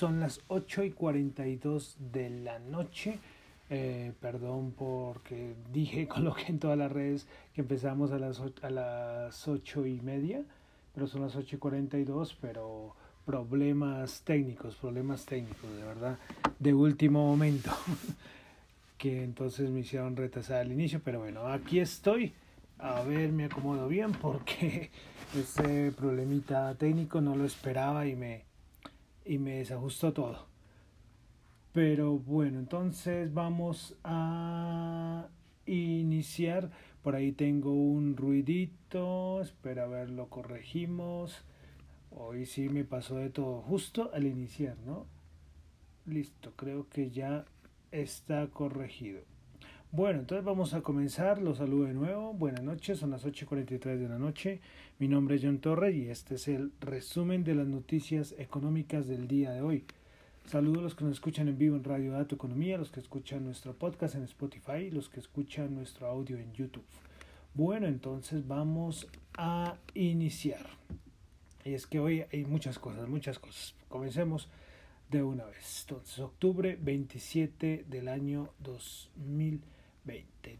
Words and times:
son 0.00 0.18
las 0.18 0.40
8 0.48 0.84
y 0.84 0.90
42 0.92 1.96
de 2.10 2.30
la 2.30 2.58
noche. 2.58 3.18
Eh, 3.68 4.14
perdón 4.18 4.72
porque 4.72 5.54
dije, 5.74 6.08
coloqué 6.16 6.46
en 6.48 6.58
todas 6.58 6.78
las 6.78 6.90
redes 6.90 7.26
que 7.54 7.60
empezamos 7.60 8.10
a 8.10 8.18
las, 8.18 8.40
a 8.62 8.70
las 8.70 9.46
8 9.46 9.86
y 9.86 10.00
media, 10.00 10.42
pero 10.94 11.06
son 11.06 11.20
las 11.20 11.36
8 11.36 11.56
y 11.56 11.58
42, 11.58 12.34
pero 12.40 12.94
problemas 13.26 14.22
técnicos, 14.22 14.74
problemas 14.76 15.26
técnicos, 15.26 15.70
de 15.76 15.84
verdad, 15.84 16.18
de 16.58 16.72
último 16.72 17.26
momento, 17.26 17.70
que 18.96 19.22
entonces 19.22 19.68
me 19.68 19.80
hicieron 19.80 20.16
retrasar 20.16 20.64
el 20.64 20.72
inicio, 20.72 21.02
pero 21.04 21.20
bueno, 21.20 21.46
aquí 21.46 21.78
estoy, 21.78 22.32
a 22.78 23.02
ver, 23.02 23.32
me 23.32 23.44
acomodo 23.44 23.86
bien 23.86 24.12
porque 24.12 24.90
ese 25.38 25.92
problemita 25.92 26.74
técnico 26.76 27.20
no 27.20 27.36
lo 27.36 27.44
esperaba 27.44 28.06
y 28.06 28.16
me, 28.16 28.49
y 29.24 29.38
me 29.38 29.58
desajustó 29.58 30.12
todo. 30.12 30.46
Pero 31.72 32.18
bueno, 32.18 32.58
entonces 32.58 33.32
vamos 33.32 33.96
a 34.02 35.28
iniciar. 35.66 36.70
Por 37.02 37.14
ahí 37.14 37.32
tengo 37.32 37.72
un 37.72 38.16
ruidito. 38.16 39.40
Espera 39.40 39.84
a 39.84 39.86
ver, 39.86 40.10
lo 40.10 40.28
corregimos. 40.28 41.44
Hoy 42.10 42.46
sí 42.46 42.68
me 42.68 42.84
pasó 42.84 43.16
de 43.16 43.30
todo 43.30 43.62
justo 43.62 44.10
al 44.12 44.26
iniciar, 44.26 44.76
¿no? 44.84 45.06
Listo, 46.06 46.52
creo 46.56 46.88
que 46.88 47.10
ya 47.10 47.44
está 47.92 48.48
corregido. 48.48 49.29
Bueno, 49.92 50.20
entonces 50.20 50.44
vamos 50.44 50.72
a 50.72 50.82
comenzar. 50.82 51.42
Los 51.42 51.58
saludo 51.58 51.86
de 51.86 51.94
nuevo. 51.94 52.32
Buenas 52.32 52.62
noches, 52.62 53.00
son 53.00 53.10
las 53.10 53.26
8.43 53.26 53.98
de 53.98 54.08
la 54.08 54.18
noche. 54.18 54.60
Mi 55.00 55.08
nombre 55.08 55.34
es 55.34 55.42
John 55.42 55.58
Torres 55.58 55.96
y 55.96 56.08
este 56.08 56.36
es 56.36 56.46
el 56.46 56.70
resumen 56.78 57.42
de 57.42 57.56
las 57.56 57.66
noticias 57.66 58.32
económicas 58.38 59.08
del 59.08 59.26
día 59.26 59.50
de 59.50 59.62
hoy. 59.62 59.84
Saludo 60.46 60.78
a 60.78 60.82
los 60.84 60.94
que 60.94 61.02
nos 61.02 61.14
escuchan 61.14 61.48
en 61.48 61.58
vivo 61.58 61.74
en 61.74 61.82
Radio 61.82 62.12
Dato 62.12 62.36
Economía, 62.36 62.78
los 62.78 62.92
que 62.92 63.00
escuchan 63.00 63.44
nuestro 63.44 63.74
podcast 63.74 64.14
en 64.14 64.22
Spotify, 64.22 64.92
los 64.92 65.08
que 65.08 65.18
escuchan 65.18 65.74
nuestro 65.74 66.06
audio 66.06 66.38
en 66.38 66.52
YouTube. 66.52 66.84
Bueno, 67.54 67.88
entonces 67.88 68.46
vamos 68.46 69.08
a 69.36 69.74
iniciar. 69.94 70.68
Y 71.64 71.74
es 71.74 71.88
que 71.88 71.98
hoy 71.98 72.22
hay 72.32 72.44
muchas 72.44 72.78
cosas, 72.78 73.08
muchas 73.08 73.40
cosas. 73.40 73.74
Comencemos 73.88 74.48
de 75.10 75.24
una 75.24 75.46
vez. 75.46 75.84
Entonces, 75.88 76.20
octubre 76.20 76.78
27 76.80 77.86
del 77.88 78.06
año 78.06 78.50
2020, 78.60 79.79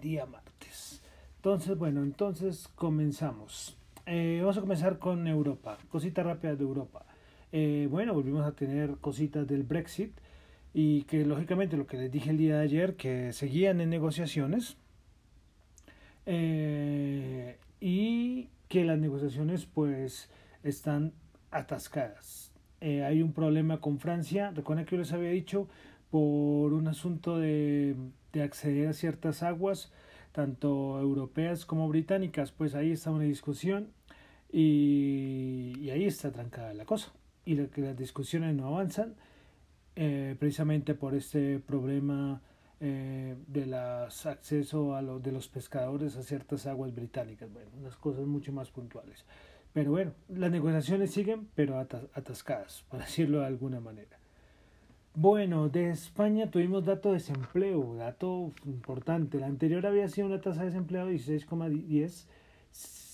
día 0.01 0.27
martes. 0.27 1.03
Entonces, 1.37 1.77
bueno, 1.77 2.03
entonces 2.03 2.69
comenzamos. 2.75 3.77
Eh, 4.07 4.39
vamos 4.41 4.59
a 4.59 4.61
comenzar 4.61 4.99
con 4.99 5.27
Europa. 5.27 5.79
Cosita 5.89 6.23
rápida 6.23 6.57
de 6.57 6.65
Europa. 6.65 7.05
Eh, 7.53 7.89
bueno, 7.91 8.15
volvimos 8.15 8.47
a 8.47 8.53
tener 8.53 8.97
cositas 8.97 9.47
del 9.47 9.63
Brexit 9.63 10.13
y 10.73 11.03
que 11.03 11.25
lógicamente 11.25 11.77
lo 11.77 11.87
que 11.87 11.97
les 11.97 12.11
dije 12.11 12.31
el 12.31 12.37
día 12.37 12.59
de 12.59 12.65
ayer, 12.65 12.97
que 12.97 13.33
seguían 13.33 13.81
en 13.81 13.91
negociaciones 13.91 14.77
eh, 16.27 17.59
y 17.81 18.49
que 18.69 18.85
las 18.85 18.99
negociaciones 18.99 19.67
pues 19.67 20.31
están 20.63 21.13
atascadas. 21.51 22.53
Hay 22.81 23.21
un 23.21 23.35
problema 23.35 23.79
con 23.79 23.99
Francia, 23.99 24.53
recuerden 24.55 24.87
que 24.87 24.93
yo 24.93 25.01
les 25.01 25.13
había 25.13 25.31
dicho, 25.31 25.69
por 26.11 26.73
un 26.73 26.89
asunto 26.89 27.37
de, 27.37 27.95
de 28.33 28.43
acceder 28.43 28.89
a 28.89 28.93
ciertas 28.93 29.43
aguas, 29.43 29.93
tanto 30.33 31.01
europeas 31.01 31.67
como 31.67 31.89
británicas, 31.89 32.53
pues 32.53 32.75
ahí 32.75 32.93
está 32.93 33.11
una 33.11 33.25
discusión 33.25 33.89
y, 34.53 35.75
y 35.81 35.91
ahí 35.91 36.05
está 36.05 36.31
trancada 36.31 36.73
la 36.75 36.85
cosa 36.85 37.13
y 37.45 37.57
que 37.67 37.81
las 37.81 37.97
discusiones 37.97 38.55
no 38.55 38.69
avanzan 38.69 39.15
eh, 39.97 40.37
precisamente 40.39 40.95
por 40.95 41.15
este 41.15 41.59
problema 41.59 42.41
eh, 42.79 43.37
de 43.47 43.67
las 43.67 44.25
acceso 44.27 44.95
a 44.95 45.03
de 45.03 45.33
los 45.33 45.49
pescadores 45.49 46.17
a 46.17 46.23
ciertas 46.23 46.67
aguas 46.67 46.95
británicas. 46.95 47.53
Bueno, 47.53 47.71
unas 47.79 47.97
cosas 47.97 48.25
mucho 48.25 48.53
más 48.53 48.71
puntuales. 48.71 49.25
Pero 49.73 49.91
bueno, 49.91 50.13
las 50.29 50.51
negociaciones 50.51 51.11
siguen, 51.11 51.49
pero 51.55 51.79
atascadas, 51.79 52.85
por 52.91 53.01
decirlo 53.01 53.41
de 53.41 53.47
alguna 53.47 53.81
manera. 53.81 54.20
Bueno, 55.15 55.69
de 55.69 55.91
España 55.91 56.51
tuvimos 56.51 56.85
dato 56.85 57.09
de 57.09 57.15
desempleo, 57.15 57.95
dato 57.97 58.53
importante. 58.65 59.39
La 59.39 59.47
anterior 59.47 59.87
había 59.87 60.09
sido 60.09 60.29
una 60.29 60.41
tasa 60.41 60.61
de 60.61 60.67
desempleo 60.67 61.07
de 61.07 61.15
16,10 61.15 62.27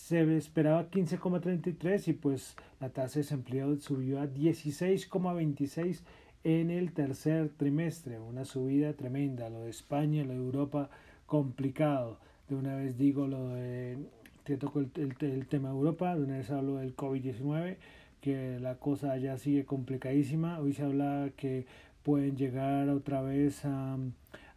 se 0.06 0.36
esperaba 0.36 0.88
15,33 0.88 2.06
y 2.06 2.12
pues 2.12 2.54
la 2.78 2.90
tasa 2.90 3.14
de 3.14 3.22
desempleo 3.22 3.76
subió 3.80 4.20
a 4.20 4.26
16,26 4.26 6.02
en 6.44 6.70
el 6.70 6.92
tercer 6.92 7.48
trimestre, 7.56 8.20
una 8.20 8.44
subida 8.44 8.92
tremenda, 8.92 9.50
lo 9.50 9.64
de 9.64 9.70
España, 9.70 10.22
lo 10.22 10.30
de 10.30 10.38
Europa 10.38 10.90
complicado. 11.26 12.20
De 12.48 12.54
una 12.54 12.76
vez 12.76 12.96
digo 12.96 13.26
lo 13.26 13.48
de, 13.48 13.98
te 14.44 14.56
toco 14.56 14.78
el, 14.78 14.92
el, 14.94 15.46
tema 15.48 15.70
de 15.70 15.74
Europa, 15.74 16.14
de 16.14 16.22
una 16.22 16.36
vez 16.36 16.52
hablo 16.52 16.76
del 16.76 16.94
COVID-19, 16.94 17.76
que 18.20 18.58
la 18.60 18.76
cosa 18.76 19.16
ya 19.16 19.38
sigue 19.38 19.64
complicadísima. 19.64 20.58
Hoy 20.58 20.72
se 20.72 20.82
habla 20.82 21.30
que 21.36 21.66
pueden 22.02 22.36
llegar 22.36 22.88
otra 22.88 23.22
vez 23.22 23.64
a, 23.64 23.96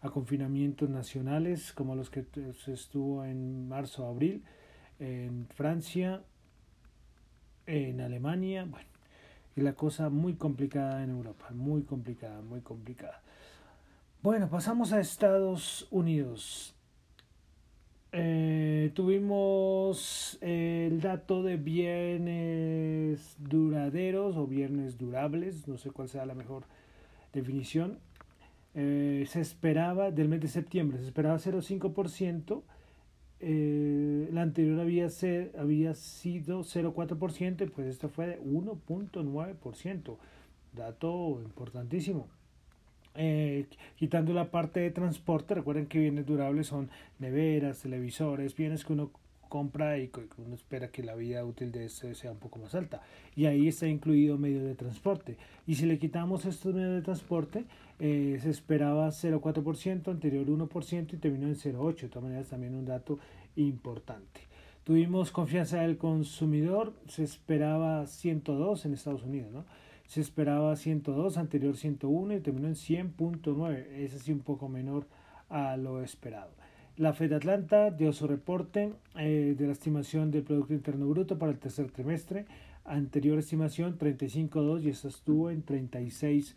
a 0.01 0.09
confinamientos 0.09 0.89
nacionales 0.89 1.73
como 1.73 1.95
los 1.95 2.09
que 2.09 2.25
se 2.63 2.73
estuvo 2.73 3.23
en 3.25 3.67
marzo, 3.67 4.05
abril 4.07 4.43
en 4.99 5.47
Francia, 5.55 6.21
en 7.65 8.01
Alemania, 8.01 8.65
bueno, 8.65 8.89
y 9.55 9.61
la 9.61 9.73
cosa 9.73 10.09
muy 10.09 10.33
complicada 10.33 11.03
en 11.03 11.11
Europa, 11.11 11.49
muy 11.51 11.83
complicada, 11.83 12.41
muy 12.41 12.61
complicada. 12.61 13.21
Bueno, 14.21 14.49
pasamos 14.49 14.91
a 14.91 14.99
Estados 14.99 15.87
Unidos. 15.91 16.75
Eh, 18.11 18.91
tuvimos 18.95 20.37
el 20.41 20.99
dato 20.99 21.43
de 21.43 21.57
bienes 21.57 23.35
duraderos 23.37 24.35
o 24.35 24.47
bienes 24.47 24.97
durables, 24.97 25.67
no 25.67 25.77
sé 25.77 25.91
cuál 25.91 26.09
sea 26.09 26.25
la 26.25 26.33
mejor 26.35 26.63
definición. 27.33 27.99
Eh, 28.75 29.25
se 29.27 29.41
esperaba 29.41 30.11
del 30.11 30.29
mes 30.29 30.41
de 30.41 30.47
septiembre, 30.47 30.99
se 30.99 31.05
esperaba 31.05 31.37
0,5% 31.37 32.63
eh, 33.41 34.27
la 34.33 34.41
anterior 34.41 34.81
había, 34.81 35.09
ser, 35.09 35.53
había 35.57 35.93
sido 35.93 36.63
0,4% 36.63 37.65
y 37.65 37.69
pues 37.69 37.87
esto 37.87 38.09
fue 38.09 38.27
de 38.27 38.41
1,9%. 38.41 40.17
Dato 40.73 41.41
importantísimo. 41.43 42.27
Eh, 43.21 43.65
quitando 43.97 44.31
la 44.31 44.49
parte 44.49 44.79
de 44.79 44.91
transporte, 44.91 45.53
recuerden 45.53 45.87
que 45.87 45.99
bienes 45.99 46.25
durables 46.25 46.67
son 46.67 46.89
neveras, 47.19 47.81
televisores, 47.81 48.55
bienes 48.55 48.85
que 48.85 48.93
uno 48.93 49.11
compra 49.49 49.97
y 49.97 50.07
que 50.07 50.21
uno 50.37 50.55
espera 50.55 50.87
que 50.87 51.03
la 51.03 51.15
vida 51.15 51.43
útil 51.43 51.73
de 51.73 51.83
este 51.83 52.15
sea 52.15 52.31
un 52.31 52.37
poco 52.37 52.59
más 52.59 52.75
alta. 52.75 53.01
Y 53.35 53.45
ahí 53.47 53.67
está 53.67 53.87
incluido 53.87 54.37
medios 54.37 54.63
de 54.63 54.73
transporte. 54.73 55.35
Y 55.67 55.75
si 55.75 55.85
le 55.85 55.99
quitamos 55.99 56.45
estos 56.45 56.73
medios 56.73 56.93
de 56.93 57.01
transporte, 57.01 57.65
eh, 57.99 58.39
se 58.41 58.51
esperaba 58.51 59.11
0,4%, 59.11 60.11
anterior 60.11 60.47
1% 60.47 61.13
y 61.13 61.17
terminó 61.17 61.47
en 61.47 61.55
0,8%. 61.57 62.01
De 62.03 62.07
todas 62.07 62.23
maneras, 62.23 62.47
también 62.47 62.73
un 62.73 62.85
dato 62.85 63.19
importante. 63.57 64.47
Tuvimos 64.85 65.31
confianza 65.31 65.81
del 65.81 65.97
consumidor, 65.97 66.93
se 67.09 67.25
esperaba 67.25 68.07
102 68.07 68.85
en 68.85 68.93
Estados 68.93 69.23
Unidos, 69.23 69.51
¿no? 69.51 69.65
Se 70.09 70.21
esperaba 70.21 70.75
102, 70.75 71.37
anterior 71.37 71.77
101 71.77 72.33
y 72.33 72.39
terminó 72.39 72.67
en 72.67 72.73
100.9. 72.73 73.85
Es 73.91 74.15
así 74.15 74.31
un 74.31 74.39
poco 74.39 74.67
menor 74.67 75.05
a 75.49 75.77
lo 75.77 76.01
esperado. 76.01 76.49
La 76.97 77.13
Fed 77.13 77.31
Atlanta 77.31 77.91
dio 77.91 78.11
su 78.11 78.25
reporte 78.25 78.91
eh, 79.19 79.53
de 79.55 79.67
la 79.67 79.73
estimación 79.73 80.31
del 80.31 80.41
Producto 80.41 80.73
Interno 80.73 81.05
Bruto 81.05 81.37
para 81.37 81.51
el 81.51 81.59
tercer 81.59 81.91
trimestre. 81.91 82.47
Anterior 82.85 83.37
estimación 83.37 83.99
35.2 83.99 84.81
y 84.81 84.89
esta 84.89 85.09
estuvo 85.09 85.51
en 85.51 85.61
36 85.61 86.55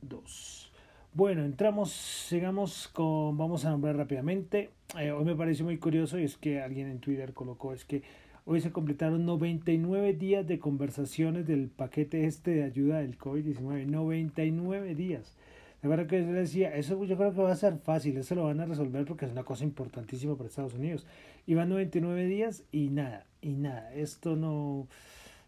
2. 0.00 0.72
Bueno, 1.12 1.44
entramos, 1.44 1.92
sigamos 1.92 2.88
con, 2.88 3.36
vamos 3.36 3.66
a 3.66 3.70
nombrar 3.70 3.96
rápidamente. 3.96 4.70
Eh, 4.98 5.10
hoy 5.10 5.26
me 5.26 5.34
pareció 5.34 5.66
muy 5.66 5.76
curioso 5.76 6.18
y 6.18 6.24
es 6.24 6.38
que 6.38 6.62
alguien 6.62 6.88
en 6.88 7.00
Twitter 7.00 7.34
colocó, 7.34 7.74
es 7.74 7.84
que 7.84 8.02
hoy 8.46 8.62
se 8.62 8.72
completaron 8.72 9.26
99 9.26 10.14
días 10.14 10.46
de 10.46 10.58
conversaciones 10.58 11.46
del 11.46 11.68
paquete 11.68 12.24
este 12.24 12.52
de 12.52 12.62
ayuda 12.62 13.00
del 13.00 13.18
COVID-19. 13.18 13.84
99 13.86 14.94
días. 14.94 15.36
De 15.82 15.88
verdad 15.88 16.06
que 16.06 16.24
yo 16.24 16.32
decía, 16.32 16.74
eso 16.74 17.04
yo 17.04 17.18
creo 17.18 17.34
que 17.34 17.42
va 17.42 17.52
a 17.52 17.56
ser 17.56 17.76
fácil, 17.78 18.16
eso 18.16 18.34
lo 18.34 18.44
van 18.44 18.60
a 18.60 18.64
resolver 18.64 19.04
porque 19.04 19.26
es 19.26 19.32
una 19.32 19.44
cosa 19.44 19.64
importantísima 19.64 20.34
para 20.36 20.48
Estados 20.48 20.74
Unidos. 20.74 21.06
Y 21.46 21.54
van 21.54 21.68
99 21.68 22.24
días 22.24 22.64
y 22.72 22.88
nada, 22.88 23.26
y 23.42 23.52
nada. 23.52 23.92
Esto 23.92 24.36
no, 24.36 24.88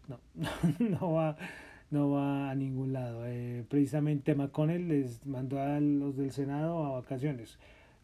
no, 0.07 0.19
no 0.99 1.13
va 1.13 1.37
no 1.91 2.11
va 2.11 2.51
a 2.51 2.55
ningún 2.55 2.93
lado. 2.93 3.25
Eh, 3.25 3.65
precisamente 3.67 4.35
McConnell 4.35 4.87
les 4.87 5.25
mandó 5.25 5.59
a 5.59 5.79
los 5.79 6.17
del 6.17 6.31
Senado 6.31 6.85
a 6.85 6.91
vacaciones, 6.91 7.57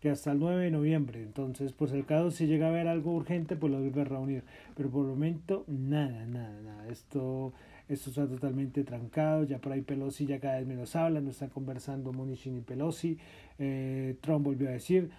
que 0.05 0.11
hasta 0.11 0.33
el 0.33 0.37
9 0.37 0.65
de 0.65 0.69
noviembre. 0.69 1.23
Entonces, 1.23 1.71
por 1.71 1.89
si 1.89 2.03
caso, 2.03 2.29
si 2.29 2.45
llega 2.45 2.67
a 2.67 2.69
haber 2.69 2.87
algo 2.87 3.15
urgente, 3.15 3.55
pues 3.55 3.71
lo 3.71 3.79
vuelve 3.79 4.01
a 4.01 4.03
reunir. 4.03 4.43
Pero 4.75 4.91
por 4.91 5.01
el 5.05 5.09
momento, 5.09 5.63
nada, 5.67 6.27
nada, 6.27 6.61
nada. 6.61 6.87
Esto 6.89 7.53
esto 7.89 8.11
está 8.11 8.27
totalmente 8.27 8.83
trancado, 8.83 9.45
ya 9.45 9.57
por 9.57 9.71
ahí 9.71 9.81
Pelosi 9.81 10.27
ya 10.27 10.39
cada 10.39 10.57
vez 10.57 10.67
menos 10.67 10.95
habla, 10.95 11.21
no 11.21 11.31
están 11.31 11.49
conversando 11.49 12.13
Monichin 12.13 12.57
y 12.57 12.61
Pelosi, 12.61 13.17
eh, 13.57 14.15
Trump 14.21 14.45
volvió 14.45 14.69
a 14.69 14.71
decir 14.71 15.09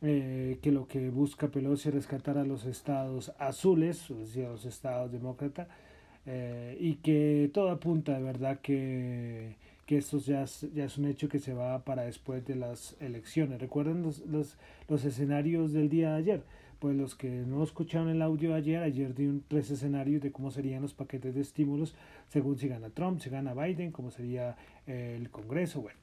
eh, 0.00 0.58
que 0.62 0.72
lo 0.72 0.86
que 0.86 1.10
busca 1.10 1.48
Pelosi 1.48 1.88
es 1.88 1.94
rescatar 1.94 2.38
a 2.38 2.44
los 2.44 2.64
estados 2.64 3.32
azules, 3.38 4.10
es 4.10 4.18
decir, 4.18 4.46
a 4.46 4.50
los 4.50 4.64
estados 4.64 5.12
demócratas, 5.12 5.68
eh, 6.24 6.76
y 6.80 6.96
que 6.96 7.50
todo 7.52 7.70
apunta 7.70 8.16
de 8.16 8.22
verdad 8.22 8.58
que, 8.60 9.56
que 9.90 9.98
esto 9.98 10.18
ya 10.18 10.44
es, 10.44 10.68
ya 10.72 10.84
es 10.84 10.98
un 10.98 11.06
hecho 11.06 11.28
que 11.28 11.40
se 11.40 11.52
va 11.52 11.84
para 11.84 12.02
después 12.02 12.46
de 12.46 12.54
las 12.54 12.96
elecciones. 13.00 13.60
Recuerden 13.60 14.04
los, 14.04 14.20
los, 14.20 14.56
los 14.88 15.04
escenarios 15.04 15.72
del 15.72 15.88
día 15.88 16.12
de 16.12 16.18
ayer 16.18 16.42
pues 16.78 16.96
los 16.96 17.16
que 17.16 17.28
no 17.28 17.64
escucharon 17.64 18.08
el 18.08 18.22
audio 18.22 18.54
ayer, 18.54 18.84
ayer 18.84 19.12
di 19.16 19.26
un, 19.26 19.42
tres 19.48 19.68
escenarios 19.68 20.22
de 20.22 20.30
cómo 20.30 20.52
serían 20.52 20.80
los 20.80 20.94
paquetes 20.94 21.34
de 21.34 21.40
estímulos 21.40 21.96
según 22.28 22.56
si 22.56 22.68
gana 22.68 22.88
Trump, 22.90 23.18
si 23.18 23.30
gana 23.30 23.52
Biden, 23.52 23.90
cómo 23.90 24.12
sería 24.12 24.56
eh, 24.86 25.16
el 25.20 25.28
Congreso, 25.28 25.82
bueno. 25.82 25.98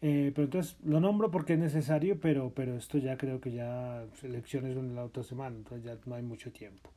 Eh, 0.00 0.32
pero 0.34 0.46
entonces 0.46 0.78
lo 0.84 1.00
nombro 1.00 1.30
porque 1.30 1.52
es 1.52 1.58
necesario, 1.58 2.18
pero, 2.18 2.50
pero 2.54 2.76
esto 2.76 2.96
ya 2.96 3.18
creo 3.18 3.42
que 3.42 3.52
ya 3.52 4.06
elecciones 4.22 4.74
son 4.74 4.94
la 4.94 5.04
otra 5.04 5.22
semana, 5.22 5.54
entonces 5.54 5.84
ya 5.84 5.98
no 6.06 6.14
hay 6.14 6.22
mucho 6.22 6.50
tiempo. 6.50 6.90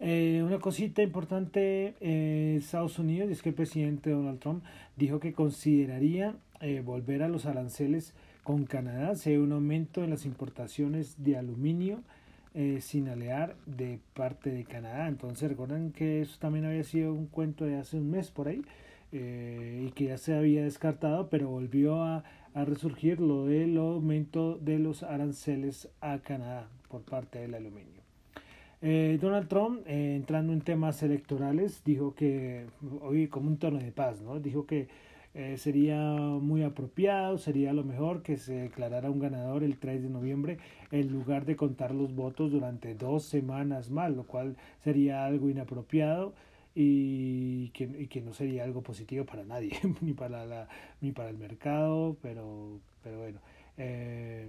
Eh, 0.00 0.42
una 0.44 0.58
cosita 0.58 1.02
importante 1.02 1.94
en 2.00 2.58
Estados 2.58 2.98
Unidos 2.98 3.30
es 3.30 3.42
que 3.42 3.50
el 3.50 3.54
presidente 3.54 4.10
Donald 4.10 4.40
Trump 4.40 4.64
dijo 4.96 5.20
que 5.20 5.32
consideraría 5.32 6.34
volver 6.82 7.22
a 7.22 7.28
los 7.28 7.44
aranceles 7.44 8.14
con 8.44 8.66
Canadá 8.66 9.16
se 9.16 9.30
ve 9.30 9.40
un 9.40 9.52
aumento 9.52 10.04
en 10.04 10.10
las 10.10 10.26
importaciones 10.26 11.24
de 11.24 11.38
aluminio 11.38 12.02
eh, 12.52 12.80
sin 12.82 13.08
alear 13.08 13.56
de 13.64 13.98
parte 14.12 14.50
de 14.50 14.64
Canadá. 14.64 15.08
Entonces 15.08 15.48
recuerden 15.48 15.90
que 15.92 16.20
eso 16.20 16.36
también 16.38 16.66
había 16.66 16.84
sido 16.84 17.12
un 17.14 17.26
cuento 17.26 17.64
de 17.64 17.76
hace 17.76 17.96
un 17.96 18.10
mes 18.10 18.30
por 18.30 18.48
ahí 18.48 18.62
eh, 19.12 19.86
y 19.88 19.92
que 19.92 20.04
ya 20.04 20.18
se 20.18 20.36
había 20.36 20.62
descartado, 20.62 21.30
pero 21.30 21.48
volvió 21.48 22.02
a, 22.02 22.22
resurgir 22.54 23.18
lo 23.18 23.46
del 23.46 23.76
aumento 23.78 24.56
de 24.58 24.78
los 24.78 25.02
aranceles 25.02 25.88
a 26.00 26.18
Canadá 26.18 26.68
por 26.88 27.02
parte 27.02 27.40
del 27.40 27.54
aluminio. 27.54 28.03
Eh, 28.86 29.16
Donald 29.18 29.48
Trump, 29.48 29.80
entrando 29.86 30.52
en 30.52 30.60
temas 30.60 31.02
electorales, 31.02 31.82
dijo 31.86 32.14
que, 32.14 32.66
hoy 33.00 33.28
como 33.28 33.48
un 33.48 33.56
tono 33.56 33.78
de 33.78 33.90
paz, 33.92 34.20
¿no? 34.20 34.40
Dijo 34.40 34.66
que 34.66 34.88
eh, 35.32 35.56
sería 35.56 35.98
muy 36.02 36.64
apropiado, 36.64 37.38
sería 37.38 37.72
lo 37.72 37.82
mejor 37.82 38.22
que 38.22 38.36
se 38.36 38.52
declarara 38.52 39.10
un 39.10 39.20
ganador 39.20 39.64
el 39.64 39.78
3 39.78 40.02
de 40.02 40.10
noviembre 40.10 40.58
en 40.90 41.10
lugar 41.10 41.46
de 41.46 41.56
contar 41.56 41.94
los 41.94 42.14
votos 42.14 42.52
durante 42.52 42.94
dos 42.94 43.24
semanas 43.24 43.90
más, 43.90 44.12
lo 44.12 44.24
cual 44.24 44.54
sería 44.80 45.24
algo 45.24 45.48
inapropiado 45.48 46.34
y 46.74 47.70
que, 47.70 47.84
y 47.84 48.08
que 48.08 48.20
no 48.20 48.34
sería 48.34 48.64
algo 48.64 48.82
positivo 48.82 49.24
para 49.24 49.44
nadie, 49.44 49.72
ni 50.02 50.12
para, 50.12 50.44
la, 50.44 50.68
ni 51.00 51.10
para 51.10 51.30
el 51.30 51.38
mercado, 51.38 52.18
pero, 52.20 52.80
pero 53.02 53.18
bueno. 53.18 53.40
Eh, 53.78 54.46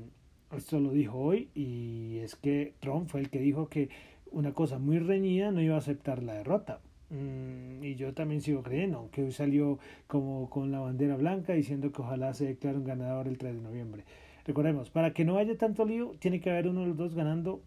esto 0.55 0.79
lo 0.79 0.91
dijo 0.91 1.17
hoy 1.17 1.49
y 1.55 2.19
es 2.19 2.35
que 2.35 2.73
Trump 2.79 3.09
fue 3.09 3.21
el 3.21 3.29
que 3.29 3.39
dijo 3.39 3.67
que 3.67 3.89
una 4.35 4.53
cosa 4.53 4.79
muy 4.79 4.99
reñida 4.99 5.51
no 5.51 5.61
iba 5.61 5.75
a 5.75 5.79
aceptar 5.79 6.21
la 6.21 6.33
derrota. 6.33 6.81
Mm, 7.09 7.83
y 7.83 7.95
yo 7.95 8.13
también 8.13 8.41
sigo 8.41 8.63
creyendo, 8.63 9.09
que 9.11 9.23
hoy 9.23 9.31
salió 9.31 9.79
como 10.07 10.49
con 10.49 10.71
la 10.71 10.81
bandera 10.81 11.15
blanca 11.15 11.53
diciendo 11.53 11.91
que 11.91 12.01
ojalá 12.01 12.33
se 12.33 12.45
declare 12.45 12.77
un 12.77 12.83
ganador 12.83 13.27
el 13.27 13.37
3 13.37 13.55
de 13.55 13.61
noviembre. 13.61 14.03
Recordemos, 14.45 14.89
para 14.89 15.13
que 15.13 15.23
no 15.23 15.37
haya 15.37 15.57
tanto 15.57 15.85
lío, 15.85 16.15
tiene 16.19 16.41
que 16.41 16.51
haber 16.51 16.67
uno 16.67 16.81
de 16.81 16.87
los 16.87 16.97
dos 16.97 17.15
ganando 17.15 17.61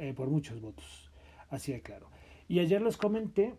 eh, 0.00 0.14
por 0.14 0.28
muchos 0.28 0.60
votos. 0.60 1.10
Así 1.48 1.72
de 1.72 1.80
claro. 1.80 2.08
Y 2.48 2.58
ayer 2.58 2.82
les 2.82 2.96
comenté 2.96 3.54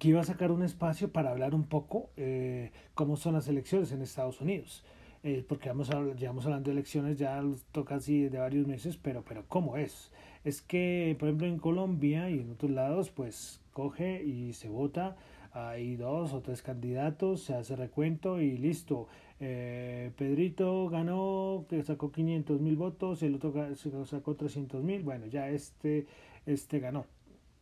que 0.00 0.08
iba 0.08 0.20
a 0.20 0.24
sacar 0.24 0.50
un 0.50 0.64
espacio 0.64 1.12
para 1.12 1.30
hablar 1.30 1.54
un 1.54 1.64
poco 1.64 2.10
eh, 2.16 2.72
cómo 2.94 3.16
son 3.16 3.34
las 3.34 3.46
elecciones 3.46 3.92
en 3.92 4.02
Estados 4.02 4.40
Unidos. 4.40 4.84
Eh, 5.22 5.44
porque 5.48 5.68
vamos 5.68 5.90
a, 5.90 6.02
llevamos 6.14 6.44
hablando 6.46 6.70
de 6.70 6.72
elecciones, 6.72 7.18
ya 7.18 7.40
toca 7.72 7.96
así 7.96 8.28
de 8.28 8.38
varios 8.38 8.66
meses, 8.66 8.96
pero, 8.96 9.22
pero 9.22 9.44
¿cómo 9.46 9.76
es? 9.76 10.12
Es 10.46 10.62
que, 10.62 11.16
por 11.18 11.28
ejemplo, 11.28 11.48
en 11.48 11.58
Colombia 11.58 12.30
y 12.30 12.38
en 12.38 12.52
otros 12.52 12.70
lados, 12.70 13.10
pues 13.10 13.60
coge 13.72 14.22
y 14.22 14.52
se 14.52 14.68
vota, 14.68 15.16
hay 15.52 15.96
dos 15.96 16.32
o 16.32 16.40
tres 16.40 16.62
candidatos, 16.62 17.42
se 17.42 17.54
hace 17.54 17.74
recuento 17.74 18.40
y 18.40 18.56
listo. 18.56 19.08
Eh, 19.40 20.12
Pedrito 20.16 20.88
ganó, 20.88 21.64
que 21.68 21.82
sacó 21.82 22.12
500 22.12 22.60
mil 22.60 22.76
votos, 22.76 23.24
el 23.24 23.34
otro 23.34 24.06
sacó 24.06 24.36
300 24.36 24.84
mil, 24.84 25.02
bueno, 25.02 25.26
ya 25.26 25.48
este, 25.48 26.06
este 26.46 26.78
ganó. 26.78 27.06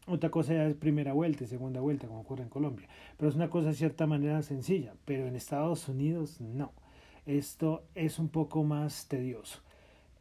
Otra 0.06 0.28
cosa 0.28 0.52
ya 0.52 0.66
es 0.66 0.74
primera 0.74 1.14
vuelta 1.14 1.44
y 1.44 1.46
segunda 1.46 1.80
vuelta, 1.80 2.06
como 2.06 2.20
ocurre 2.20 2.42
en 2.42 2.50
Colombia. 2.50 2.86
Pero 3.16 3.30
es 3.30 3.34
una 3.34 3.48
cosa 3.48 3.68
de 3.68 3.74
cierta 3.76 4.06
manera 4.06 4.42
sencilla, 4.42 4.92
pero 5.06 5.26
en 5.26 5.36
Estados 5.36 5.88
Unidos 5.88 6.38
no. 6.38 6.72
Esto 7.24 7.84
es 7.94 8.18
un 8.18 8.28
poco 8.28 8.62
más 8.62 9.08
tedioso. 9.08 9.62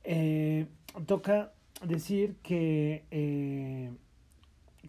Eh, 0.05 0.67
toca 1.05 1.51
decir 1.87 2.35
que 2.43 3.03
eh, 3.11 3.91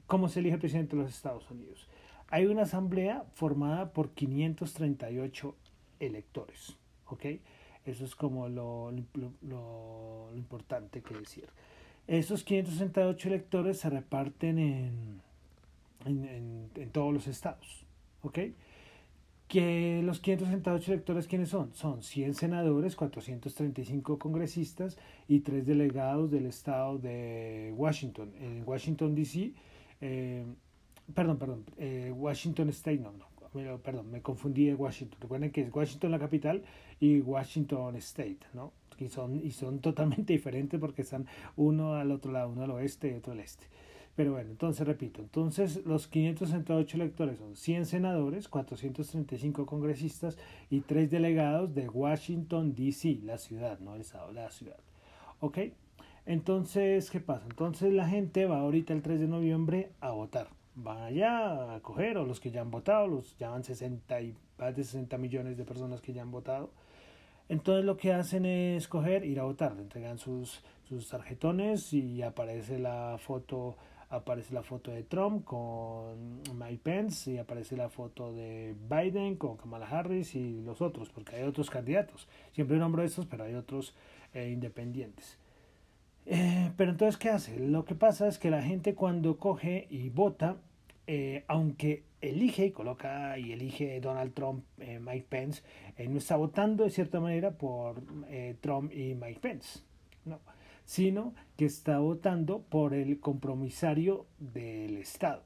cómo 0.06 0.28
se 0.28 0.40
elige 0.40 0.54
el 0.54 0.60
presidente 0.60 0.96
de 0.96 1.02
los 1.02 1.14
Estados 1.14 1.50
Unidos. 1.50 1.88
Hay 2.28 2.46
una 2.46 2.62
asamblea 2.62 3.24
formada 3.34 3.92
por 3.92 4.10
538 4.10 5.54
electores, 6.00 6.76
¿ok? 7.06 7.26
Eso 7.84 8.04
es 8.04 8.14
como 8.14 8.48
lo, 8.48 8.92
lo, 9.42 10.30
importante 10.34 11.02
que 11.02 11.14
decir. 11.14 11.48
Esos 12.06 12.42
568 12.44 13.28
electores 13.28 13.78
se 13.78 13.90
reparten 13.90 14.58
en, 14.58 15.20
en, 16.04 16.70
en, 16.74 16.90
todos 16.90 17.12
los 17.12 17.26
estados. 17.26 17.84
Que 19.54 20.02
los 20.02 20.18
568 20.18 20.92
electores, 20.92 21.28
¿quiénes 21.28 21.50
son? 21.50 21.72
Son 21.74 22.02
100 22.02 22.34
senadores, 22.34 22.96
435 22.96 24.18
congresistas 24.18 24.98
y 25.28 25.42
3 25.42 25.64
delegados 25.64 26.28
del 26.32 26.46
estado 26.46 26.98
de 26.98 27.72
Washington. 27.76 28.32
En 28.40 28.64
Washington, 28.66 29.14
D.C., 29.14 29.52
eh, 30.00 30.44
perdón, 31.14 31.38
perdón, 31.38 31.64
eh, 31.78 32.12
Washington 32.16 32.70
State, 32.70 32.98
no, 32.98 33.12
no, 33.12 33.78
perdón, 33.78 34.10
me 34.10 34.22
confundí 34.22 34.66
de 34.66 34.74
Washington. 34.74 35.20
Recuerden 35.20 35.52
que 35.52 35.60
es 35.60 35.72
Washington 35.72 36.10
la 36.10 36.18
capital 36.18 36.64
y 36.98 37.20
Washington 37.20 37.94
State, 37.94 38.40
¿no? 38.54 38.72
Y 38.98 39.08
son, 39.08 39.36
y 39.36 39.52
son 39.52 39.78
totalmente 39.78 40.32
diferentes 40.32 40.80
porque 40.80 41.02
están 41.02 41.28
uno 41.54 41.94
al 41.94 42.10
otro 42.10 42.32
lado, 42.32 42.48
uno 42.50 42.64
al 42.64 42.72
oeste 42.72 43.12
y 43.12 43.14
otro 43.14 43.34
al 43.34 43.38
este. 43.38 43.66
Pero 44.16 44.32
bueno, 44.32 44.50
entonces 44.50 44.86
repito, 44.86 45.20
entonces 45.20 45.84
los 45.84 46.06
568 46.06 46.96
electores 46.96 47.38
son 47.38 47.56
100 47.56 47.86
senadores, 47.86 48.48
435 48.48 49.66
congresistas 49.66 50.38
y 50.70 50.82
3 50.82 51.10
delegados 51.10 51.74
de 51.74 51.88
Washington, 51.88 52.74
D.C., 52.74 53.18
la 53.24 53.38
ciudad, 53.38 53.80
no 53.80 53.96
el 53.96 54.02
estado, 54.02 54.30
la 54.32 54.50
ciudad. 54.50 54.78
¿Ok? 55.40 55.58
Entonces, 56.26 57.10
¿qué 57.10 57.18
pasa? 57.18 57.44
Entonces 57.50 57.92
la 57.92 58.08
gente 58.08 58.46
va 58.46 58.60
ahorita 58.60 58.92
el 58.92 59.02
3 59.02 59.18
de 59.18 59.26
noviembre 59.26 59.90
a 60.00 60.12
votar. 60.12 60.48
Van 60.76 61.02
allá 61.02 61.74
a 61.74 61.80
coger, 61.80 62.16
o 62.16 62.24
los 62.24 62.38
que 62.38 62.52
ya 62.52 62.60
han 62.60 62.70
votado, 62.70 63.08
los 63.08 63.36
ya 63.36 63.50
van 63.50 63.64
60 63.64 64.20
y 64.20 64.34
más 64.58 64.76
de 64.76 64.84
60 64.84 65.18
millones 65.18 65.56
de 65.56 65.64
personas 65.64 66.00
que 66.00 66.12
ya 66.12 66.22
han 66.22 66.30
votado. 66.30 66.70
Entonces 67.48 67.84
lo 67.84 67.96
que 67.96 68.12
hacen 68.12 68.46
es 68.46 68.88
coger, 68.88 69.24
ir 69.24 69.40
a 69.40 69.44
votar, 69.44 69.74
le 69.74 69.82
entregan 69.82 70.18
sus, 70.18 70.62
sus 70.88 71.08
tarjetones 71.08 71.92
y 71.92 72.22
aparece 72.22 72.78
la 72.78 73.16
foto 73.18 73.76
aparece 74.10 74.54
la 74.54 74.62
foto 74.62 74.90
de 74.90 75.02
Trump 75.02 75.44
con 75.44 76.42
Mike 76.54 76.80
Pence 76.82 77.32
y 77.32 77.38
aparece 77.38 77.76
la 77.76 77.88
foto 77.88 78.32
de 78.32 78.74
Biden 78.88 79.36
con 79.36 79.56
Kamala 79.56 79.86
Harris 79.86 80.34
y 80.34 80.60
los 80.60 80.80
otros, 80.80 81.10
porque 81.10 81.36
hay 81.36 81.42
otros 81.42 81.70
candidatos. 81.70 82.28
Siempre 82.52 82.76
nombro 82.76 83.02
estos, 83.02 83.26
pero 83.26 83.44
hay 83.44 83.54
otros 83.54 83.94
eh, 84.32 84.50
independientes. 84.50 85.38
Eh, 86.26 86.72
pero 86.76 86.90
entonces, 86.90 87.16
¿qué 87.18 87.30
hace? 87.30 87.58
Lo 87.58 87.84
que 87.84 87.94
pasa 87.94 88.28
es 88.28 88.38
que 88.38 88.50
la 88.50 88.62
gente 88.62 88.94
cuando 88.94 89.38
coge 89.38 89.86
y 89.90 90.08
vota, 90.08 90.56
eh, 91.06 91.44
aunque 91.48 92.04
elige 92.20 92.66
y 92.66 92.70
coloca 92.70 93.38
y 93.38 93.52
elige 93.52 94.00
Donald 94.00 94.32
Trump, 94.32 94.64
Mike 94.78 95.26
Pence, 95.28 95.62
no 96.08 96.16
está 96.16 96.36
votando 96.36 96.84
de 96.84 96.90
cierta 96.90 97.20
manera 97.20 97.50
por 97.50 98.02
Trump 98.62 98.90
y 98.90 99.14
Mike 99.14 99.40
Pence, 99.40 99.80
no, 100.24 100.40
sino 100.84 101.34
que 101.56 101.64
está 101.64 101.98
votando 101.98 102.62
por 102.62 102.94
el 102.94 103.20
compromisario 103.20 104.26
del 104.38 104.98
Estado. 104.98 105.42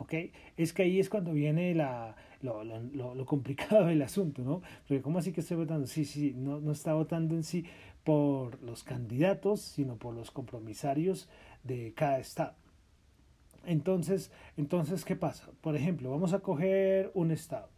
¿ok? 0.00 0.14
Es 0.56 0.72
que 0.72 0.82
ahí 0.82 0.98
es 0.98 1.08
cuando 1.10 1.32
viene 1.32 1.74
la, 1.74 2.16
lo, 2.42 2.64
lo, 2.64 3.14
lo, 3.14 3.26
complicado 3.26 3.86
del 3.86 4.02
asunto, 4.02 4.42
¿no? 4.42 4.62
Porque 4.88 5.02
¿cómo 5.02 5.18
así 5.18 5.32
que 5.32 5.42
estoy 5.42 5.58
votando? 5.58 5.86
Sí, 5.86 6.04
sí, 6.04 6.32
no, 6.34 6.60
no 6.60 6.72
está 6.72 6.94
votando 6.94 7.34
en 7.34 7.44
sí, 7.44 7.66
por 8.04 8.62
los 8.62 8.82
candidatos, 8.82 9.60
sino 9.60 9.96
por 9.96 10.14
los 10.14 10.30
compromisarios 10.30 11.28
de 11.64 11.92
cada 11.94 12.18
estado. 12.18 12.54
Entonces, 13.66 14.32
entonces, 14.56 15.04
¿qué 15.04 15.16
pasa? 15.16 15.50
Por 15.60 15.76
ejemplo, 15.76 16.10
vamos 16.10 16.32
a 16.32 16.40
coger 16.40 17.10
un 17.14 17.30
estado. 17.30 17.68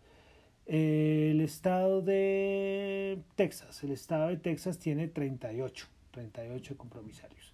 El 0.67 1.41
estado 1.41 2.03
de 2.03 3.19
Texas. 3.35 3.83
El 3.83 3.91
estado 3.91 4.29
de 4.29 4.37
Texas 4.37 4.79
tiene 4.79 5.09
38, 5.09 5.89
38 6.13 6.77
compromisarios. 6.77 7.53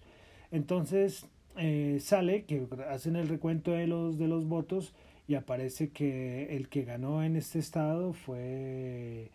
Entonces, 0.51 1.25
eh, 1.57 1.97
sale 1.99 2.45
que 2.45 2.67
hacen 2.89 3.15
el 3.15 3.27
recuento 3.27 3.71
de 3.71 3.87
los, 3.87 4.19
de 4.19 4.27
los 4.27 4.45
votos 4.45 4.93
y 5.27 5.35
aparece 5.35 5.89
que 5.89 6.55
el 6.55 6.69
que 6.69 6.83
ganó 6.83 7.23
en 7.23 7.35
este 7.35 7.59
estado 7.59 8.13
fue, 8.13 9.31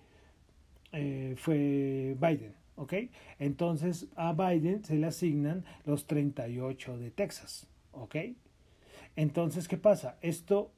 eh, 0.92 1.34
fue 1.36 2.16
Biden. 2.20 2.54
¿ok? 2.76 2.94
Entonces 3.38 4.08
a 4.16 4.32
Biden 4.32 4.84
se 4.84 4.96
le 4.96 5.06
asignan 5.06 5.64
los 5.84 6.06
38 6.06 6.98
de 6.98 7.10
Texas, 7.10 7.66
¿ok? 7.92 8.16
Entonces, 9.16 9.68
¿qué 9.68 9.76
pasa? 9.76 10.18
Esto, 10.22 10.72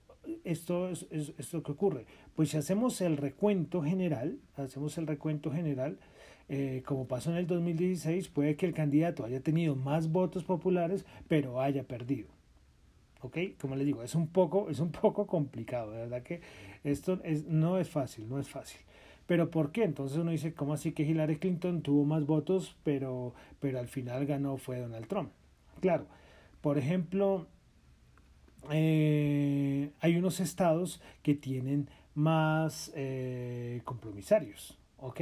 esto 0.45 0.91
es, 0.91 1.07
esto 1.11 1.63
que 1.63 1.73
ocurre. 1.73 2.05
Pues 2.35 2.51
si 2.51 2.59
hacemos 2.59 3.01
el 3.01 3.17
recuento 3.17 3.83
general, 3.83 4.39
hacemos 4.57 4.99
el 4.99 5.07
recuento 5.07 5.51
general, 5.51 5.99
eh, 6.49 6.83
como 6.87 7.09
pasó 7.09 7.31
en 7.31 7.37
el 7.37 7.47
2016, 7.47 8.29
puede 8.29 8.57
que 8.57 8.67
el 8.67 8.75
candidato 8.75 9.25
haya 9.25 9.41
tenido 9.41 9.75
más 9.75 10.11
votos 10.13 10.45
populares, 10.45 11.05
pero 11.29 11.61
haya 11.61 11.83
perdido. 11.85 12.29
¿Ok? 13.23 13.39
Como 13.61 13.75
les 13.77 13.87
digo, 13.87 14.03
es 14.03 14.15
un 14.15 14.29
poco, 14.29 14.71
es 14.71 14.79
un 14.79 14.93
poco 14.93 15.27
complicado, 15.27 15.91
verdad 15.91 16.23
que 16.23 16.41
esto 16.85 17.21
es, 17.25 17.47
no 17.47 17.79
es 17.79 17.89
fácil, 17.89 18.29
no 18.29 18.39
es 18.39 18.49
fácil. 18.49 18.81
Pero 19.27 19.51
¿por 19.51 19.73
qué? 19.73 19.83
Entonces 19.83 20.19
uno 20.19 20.31
dice, 20.31 20.55
¿cómo 20.55 20.73
así 20.75 20.93
que 20.93 21.03
Hillary 21.03 21.37
Clinton 21.37 21.83
tuvo 21.83 22.05
más 22.05 22.27
votos, 22.27 22.77
pero, 22.85 23.35
pero 23.59 23.81
al 23.81 23.89
final 23.89 24.25
ganó 24.27 24.57
fue 24.57 24.79
Donald 24.79 25.09
Trump? 25.09 25.31
Claro, 25.81 26.07
por 26.61 26.79
ejemplo, 26.79 27.49
eh, 28.71 29.91
hay 30.01 30.17
unos 30.17 30.39
estados 30.39 31.01
que 31.23 31.35
tienen 31.35 31.89
más 32.15 32.93
eh, 32.95 33.81
compromisarios, 33.85 34.79
¿ok? 34.99 35.21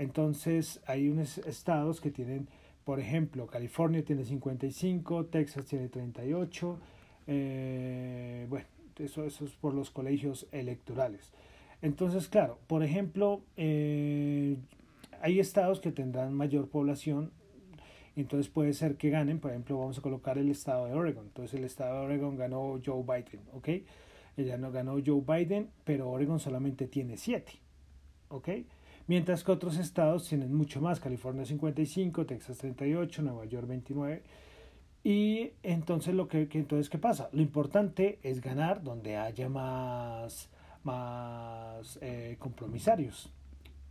Entonces 0.00 0.80
hay 0.86 1.10
unos 1.10 1.36
estados 1.36 2.00
que 2.00 2.10
tienen, 2.10 2.48
por 2.86 3.00
ejemplo, 3.00 3.46
California 3.46 4.02
tiene 4.02 4.24
55, 4.24 5.26
Texas 5.26 5.66
tiene 5.66 5.90
38, 5.90 6.78
eh, 7.26 8.46
bueno, 8.48 8.64
eso, 8.96 9.26
eso 9.26 9.44
es 9.44 9.50
por 9.50 9.74
los 9.74 9.90
colegios 9.90 10.46
electorales. 10.52 11.32
Entonces, 11.82 12.28
claro, 12.28 12.58
por 12.66 12.82
ejemplo, 12.82 13.42
eh, 13.58 14.56
hay 15.20 15.38
estados 15.38 15.80
que 15.80 15.92
tendrán 15.92 16.32
mayor 16.32 16.68
población, 16.68 17.30
entonces 18.16 18.50
puede 18.50 18.72
ser 18.72 18.96
que 18.96 19.10
ganen, 19.10 19.38
por 19.38 19.50
ejemplo, 19.50 19.78
vamos 19.78 19.98
a 19.98 20.00
colocar 20.00 20.38
el 20.38 20.48
estado 20.48 20.86
de 20.86 20.94
Oregon. 20.94 21.26
Entonces 21.26 21.58
el 21.58 21.64
estado 21.66 22.00
de 22.00 22.06
Oregon 22.06 22.38
ganó 22.38 22.80
Joe 22.82 23.02
Biden, 23.02 23.42
¿ok? 23.52 23.68
Ella 24.38 24.56
no 24.56 24.72
ganó 24.72 24.96
Joe 25.04 25.20
Biden, 25.20 25.68
pero 25.84 26.10
Oregon 26.10 26.40
solamente 26.40 26.86
tiene 26.86 27.18
7, 27.18 27.52
¿ok? 28.30 28.48
Mientras 29.10 29.42
que 29.42 29.50
otros 29.50 29.76
estados 29.76 30.28
tienen 30.28 30.54
mucho 30.54 30.80
más, 30.80 31.00
California 31.00 31.44
55, 31.44 32.26
Texas 32.26 32.58
38, 32.58 33.22
Nueva 33.22 33.44
York 33.44 33.66
29. 33.66 34.22
Y 35.02 35.50
entonces 35.64 36.14
lo 36.14 36.28
que, 36.28 36.48
entonces 36.52 36.88
qué 36.88 36.96
pasa? 36.96 37.28
Lo 37.32 37.42
importante 37.42 38.20
es 38.22 38.40
ganar 38.40 38.84
donde 38.84 39.16
haya 39.16 39.48
más 39.48 40.48
más 40.84 41.98
eh, 42.00 42.36
compromisarios. 42.38 43.32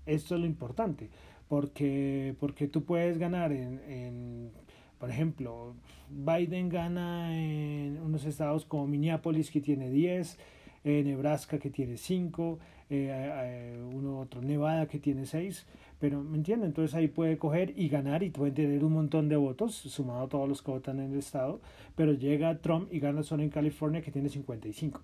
Esto 0.05 0.35
es 0.35 0.39
lo 0.39 0.47
importante, 0.47 1.09
porque, 1.49 2.33
porque 2.39 2.69
tú 2.69 2.85
puedes 2.85 3.17
ganar 3.17 3.51
en, 3.51 3.81
en, 3.89 4.51
por 4.99 5.09
ejemplo, 5.09 5.75
Biden 6.09 6.69
gana 6.69 7.38
en 7.38 7.99
unos 8.01 8.23
estados 8.23 8.63
como 8.63 8.88
Minneapolis 8.88 9.51
que 9.51 9.59
tiene 9.59 9.89
10, 9.89 10.39
eh, 10.85 11.03
Nebraska 11.03 11.59
que 11.59 11.69
tiene 11.69 11.97
5, 11.97 12.57
eh, 12.89 13.84
uno 13.93 14.19
otro 14.19 14.41
Nevada 14.41 14.88
que 14.88 15.00
tiene 15.00 15.25
6, 15.25 15.65
pero 16.00 16.24
¿me 16.24 16.38
entienden? 16.38 16.69
Entonces 16.69 16.96
ahí 16.96 17.08
puede 17.08 17.38
coger 17.38 17.74
y 17.77 17.89
ganar 17.89 18.24
y 18.24 18.29
puede 18.29 18.51
tener 18.51 18.84
un 18.84 18.93
montón 18.93 19.29
de 19.29 19.36
votos, 19.36 19.75
sumado 19.75 20.24
a 20.24 20.29
todos 20.29 20.50
los 20.50 20.62
que 20.62 20.72
votan 20.72 21.00
en 21.00 21.13
el 21.13 21.19
estado, 21.19 21.60
pero 21.96 22.13
llega 22.13 22.58
Trump 22.60 22.91
y 22.91 23.00
gana 23.00 23.24
solo 23.24 23.43
en 23.43 23.50
California 23.50 24.01
que 24.01 24.12
tiene 24.12 24.29
55. 24.29 25.01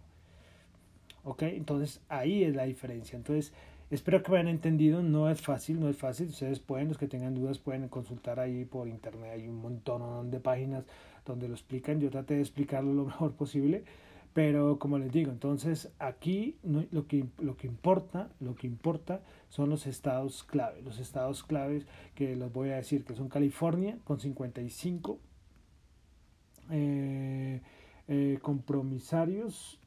¿ok? 1.25 1.43
Entonces 1.43 1.99
ahí 2.07 2.43
es 2.43 2.55
la 2.55 2.63
diferencia. 2.63 3.17
Entonces 3.17 3.51
espero 3.91 4.23
que 4.23 4.31
me 4.31 4.37
hayan 4.37 4.49
entendido, 4.49 5.03
no 5.03 5.29
es 5.29 5.41
fácil, 5.41 5.79
no 5.79 5.89
es 5.89 5.97
fácil, 5.97 6.27
ustedes 6.27 6.59
pueden, 6.59 6.87
los 6.87 6.97
que 6.97 7.07
tengan 7.07 7.35
dudas 7.35 7.59
pueden 7.59 7.87
consultar 7.89 8.39
ahí 8.39 8.63
por 8.65 8.87
internet, 8.87 9.31
hay 9.33 9.47
un 9.47 9.57
montón 9.57 10.31
de 10.31 10.39
páginas 10.39 10.85
donde 11.25 11.47
lo 11.47 11.55
explican, 11.55 11.99
yo 11.99 12.09
traté 12.09 12.35
de 12.35 12.41
explicarlo 12.41 12.93
lo 12.93 13.05
mejor 13.05 13.33
posible, 13.33 13.83
pero 14.35 14.79
como 14.79 14.99
les 14.99 15.13
digo, 15.13 15.31
entonces 15.31 15.93
aquí 15.97 16.57
lo, 16.61 17.07
que, 17.07 17.25
lo 17.39 17.55
que 17.55 17.67
importa, 17.67 18.29
lo 18.41 18.53
que 18.53 18.67
importa 18.67 19.21
son 19.47 19.69
los 19.69 19.87
estados 19.87 20.43
clave, 20.43 20.81
los 20.81 20.99
estados 20.99 21.41
claves 21.41 21.87
que 22.15 22.35
los 22.35 22.51
voy 22.51 22.71
a 22.71 22.75
decir, 22.75 23.05
que 23.05 23.15
son 23.15 23.29
California 23.29 23.97
con 24.03 24.19
55 24.19 25.19
eh, 26.69 27.61
eh, 28.09 28.39
compromisarios 28.41 29.79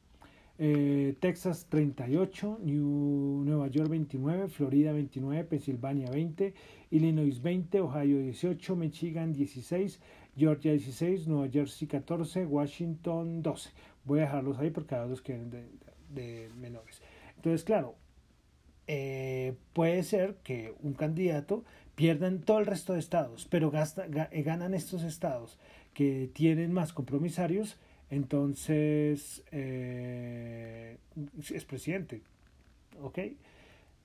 eh, 0.60 1.14
Texas 1.20 1.66
38, 1.68 2.58
New, 2.64 3.44
Nueva 3.44 3.68
York 3.68 3.90
29, 3.90 4.48
Florida 4.48 4.92
29, 4.92 5.44
Pensilvania 5.44 6.10
20, 6.10 6.52
Illinois 6.90 7.40
20, 7.40 7.80
Ohio 7.80 8.18
18, 8.18 8.74
Michigan 8.74 9.32
16, 9.32 10.00
Georgia 10.36 10.72
16, 10.72 11.28
Nueva 11.28 11.48
Jersey 11.48 11.86
14, 11.86 12.44
Washington 12.46 13.40
12. 13.40 13.70
Voy 14.08 14.18
a 14.18 14.22
dejarlos 14.22 14.58
ahí 14.58 14.70
porque 14.70 14.90
cada 14.90 15.06
los 15.06 15.22
quieren 15.22 15.50
de, 15.50 16.50
menores. 16.56 17.00
Entonces, 17.36 17.62
claro, 17.62 17.94
eh, 18.88 19.54
puede 19.72 20.02
ser 20.02 20.38
que 20.42 20.74
un 20.82 20.94
candidato 20.94 21.64
pierda 21.94 22.26
en 22.26 22.40
todo 22.40 22.58
el 22.58 22.66
resto 22.66 22.94
de 22.94 22.98
estados, 22.98 23.46
pero 23.48 23.70
gasta, 23.70 24.06
ganan 24.08 24.74
estos 24.74 25.04
estados 25.04 25.58
que 25.94 26.28
tienen 26.34 26.72
más 26.72 26.92
compromisarios 26.92 27.78
entonces, 28.10 29.44
eh, 29.52 30.96
es 31.52 31.64
presidente. 31.64 32.22
¿Ok? 33.02 33.18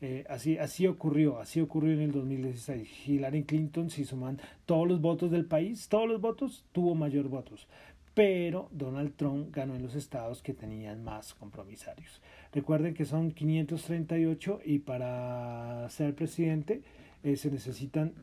Eh, 0.01 0.25
así, 0.27 0.57
así 0.57 0.85
ocurrió, 0.85 1.39
así 1.39 1.61
ocurrió 1.61 1.93
en 1.93 2.01
el 2.01 2.11
2016. 2.11 3.07
Hillary 3.07 3.43
Clinton, 3.43 3.89
si 3.89 4.03
suman 4.03 4.39
todos 4.65 4.87
los 4.87 4.99
votos 4.99 5.31
del 5.31 5.45
país, 5.45 5.87
todos 5.87 6.07
los 6.07 6.19
votos, 6.19 6.65
tuvo 6.73 6.93
mayor 6.95 7.29
votos. 7.29 7.67
Pero 8.13 8.69
Donald 8.71 9.15
Trump 9.15 9.53
ganó 9.55 9.75
en 9.75 9.81
los 9.81 9.95
estados 9.95 10.41
que 10.41 10.53
tenían 10.53 11.03
más 11.03 11.33
compromisarios. 11.33 12.21
Recuerden 12.51 12.93
que 12.93 13.05
son 13.05 13.31
538 13.31 14.61
y 14.65 14.79
para 14.79 15.89
ser 15.89 16.13
presidente 16.13 16.81
eh, 17.23 17.35
se 17.35 17.49
necesitan 17.49 18.13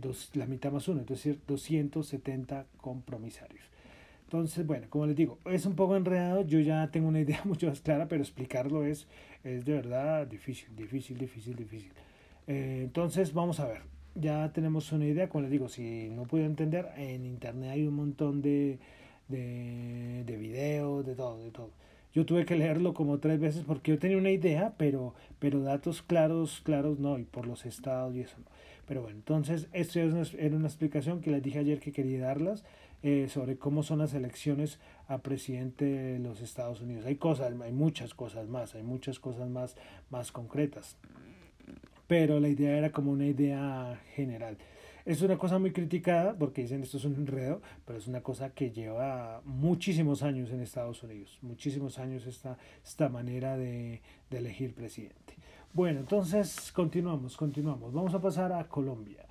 dos, 0.00 0.30
la 0.34 0.46
mitad 0.46 0.70
más 0.70 0.86
uno, 0.86 1.00
es 1.00 1.06
decir, 1.08 1.40
270 1.46 2.66
compromisarios. 2.76 3.64
Entonces, 4.32 4.66
bueno, 4.66 4.86
como 4.88 5.06
les 5.06 5.14
digo, 5.14 5.38
es 5.44 5.66
un 5.66 5.74
poco 5.74 5.94
enredado, 5.94 6.40
yo 6.46 6.58
ya 6.60 6.90
tengo 6.90 7.08
una 7.08 7.20
idea 7.20 7.40
mucho 7.44 7.66
más 7.66 7.80
clara, 7.80 8.08
pero 8.08 8.22
explicarlo 8.22 8.82
es, 8.82 9.06
es 9.44 9.64
de 9.66 9.74
verdad 9.74 10.26
difícil, 10.26 10.74
difícil, 10.74 11.18
difícil, 11.18 11.54
difícil. 11.54 11.92
Eh, 12.46 12.80
entonces, 12.84 13.34
vamos 13.34 13.60
a 13.60 13.66
ver, 13.66 13.82
ya 14.14 14.50
tenemos 14.52 14.90
una 14.92 15.04
idea, 15.04 15.28
como 15.28 15.42
les 15.42 15.50
digo, 15.50 15.68
si 15.68 16.08
no 16.08 16.22
puedo 16.24 16.46
entender, 16.46 16.88
en 16.96 17.26
internet 17.26 17.72
hay 17.72 17.86
un 17.86 17.94
montón 17.94 18.40
de, 18.40 18.78
de, 19.28 20.24
de 20.24 20.36
videos, 20.36 21.06
de 21.06 21.14
todo, 21.14 21.42
de 21.42 21.50
todo. 21.50 21.70
Yo 22.14 22.26
tuve 22.26 22.44
que 22.44 22.56
leerlo 22.56 22.92
como 22.92 23.18
tres 23.18 23.40
veces 23.40 23.64
porque 23.66 23.92
yo 23.92 23.98
tenía 23.98 24.18
una 24.18 24.30
idea, 24.30 24.74
pero, 24.76 25.14
pero 25.38 25.60
datos 25.62 26.02
claros, 26.02 26.60
claros 26.62 26.98
no, 26.98 27.18
y 27.18 27.24
por 27.24 27.46
los 27.46 27.64
estados 27.64 28.14
y 28.14 28.20
eso 28.20 28.36
no. 28.38 28.46
Pero 28.86 29.02
bueno, 29.02 29.16
entonces 29.16 29.68
esto 29.72 29.98
era 29.98 30.56
una 30.56 30.68
explicación 30.68 31.20
que 31.20 31.30
les 31.30 31.42
dije 31.42 31.60
ayer 31.60 31.80
que 31.80 31.92
quería 31.92 32.20
darlas. 32.20 32.64
Eh, 33.04 33.26
sobre 33.28 33.56
cómo 33.58 33.82
son 33.82 33.98
las 33.98 34.14
elecciones 34.14 34.78
a 35.08 35.18
presidente 35.18 35.84
de 35.84 36.18
los 36.20 36.40
Estados 36.40 36.82
Unidos. 36.82 37.04
Hay 37.04 37.16
cosas, 37.16 37.52
hay 37.60 37.72
muchas 37.72 38.14
cosas 38.14 38.46
más, 38.46 38.76
hay 38.76 38.84
muchas 38.84 39.18
cosas 39.18 39.48
más, 39.48 39.76
más 40.08 40.30
concretas. 40.30 40.96
Pero 42.06 42.38
la 42.38 42.48
idea 42.48 42.78
era 42.78 42.92
como 42.92 43.10
una 43.10 43.26
idea 43.26 44.00
general. 44.14 44.56
Es 45.04 45.20
una 45.20 45.36
cosa 45.36 45.58
muy 45.58 45.72
criticada 45.72 46.36
porque 46.38 46.62
dicen 46.62 46.82
esto 46.82 46.96
es 46.96 47.04
un 47.04 47.16
enredo, 47.16 47.60
pero 47.84 47.98
es 47.98 48.06
una 48.06 48.20
cosa 48.20 48.50
que 48.50 48.70
lleva 48.70 49.42
muchísimos 49.44 50.22
años 50.22 50.50
en 50.50 50.60
Estados 50.60 51.02
Unidos, 51.02 51.38
muchísimos 51.42 51.98
años 51.98 52.24
esta, 52.26 52.56
esta 52.84 53.08
manera 53.08 53.56
de, 53.56 54.00
elegir 54.30 54.74
presidente. 54.74 55.34
Bueno, 55.72 56.00
entonces 56.00 56.70
continuamos, 56.72 57.36
continuamos. 57.36 57.92
Vamos 57.92 58.14
a 58.14 58.20
pasar 58.20 58.52
a 58.52 58.68
Colombia. 58.68 59.26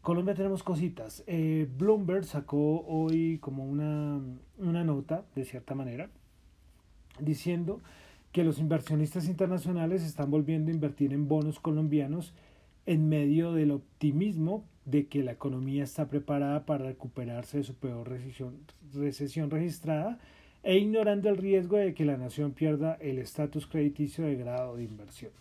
Colombia 0.00 0.34
tenemos 0.34 0.62
cositas. 0.62 1.22
Eh, 1.26 1.68
Bloomberg 1.76 2.24
sacó 2.24 2.80
hoy 2.86 3.38
como 3.38 3.66
una, 3.66 4.20
una 4.58 4.84
nota, 4.84 5.24
de 5.34 5.44
cierta 5.44 5.74
manera, 5.74 6.08
diciendo 7.18 7.80
que 8.32 8.42
los 8.42 8.58
inversionistas 8.58 9.26
internacionales 9.26 10.02
están 10.02 10.30
volviendo 10.30 10.70
a 10.70 10.74
invertir 10.74 11.12
en 11.12 11.28
bonos 11.28 11.60
colombianos 11.60 12.32
en 12.86 13.08
medio 13.08 13.52
del 13.52 13.72
optimismo 13.72 14.64
de 14.90 15.06
que 15.06 15.22
la 15.22 15.32
economía 15.32 15.84
está 15.84 16.08
preparada 16.08 16.66
para 16.66 16.86
recuperarse 16.86 17.58
de 17.58 17.64
su 17.64 17.74
peor 17.74 18.08
recesión, 18.08 18.56
recesión 18.94 19.50
registrada 19.50 20.18
e 20.62 20.76
ignorando 20.78 21.28
el 21.28 21.36
riesgo 21.36 21.76
de 21.76 21.94
que 21.94 22.04
la 22.04 22.16
nación 22.16 22.52
pierda 22.52 22.94
el 23.00 23.18
estatus 23.18 23.66
crediticio 23.66 24.24
de 24.24 24.36
grado 24.36 24.76
de 24.76 24.84
inversión. 24.84 25.32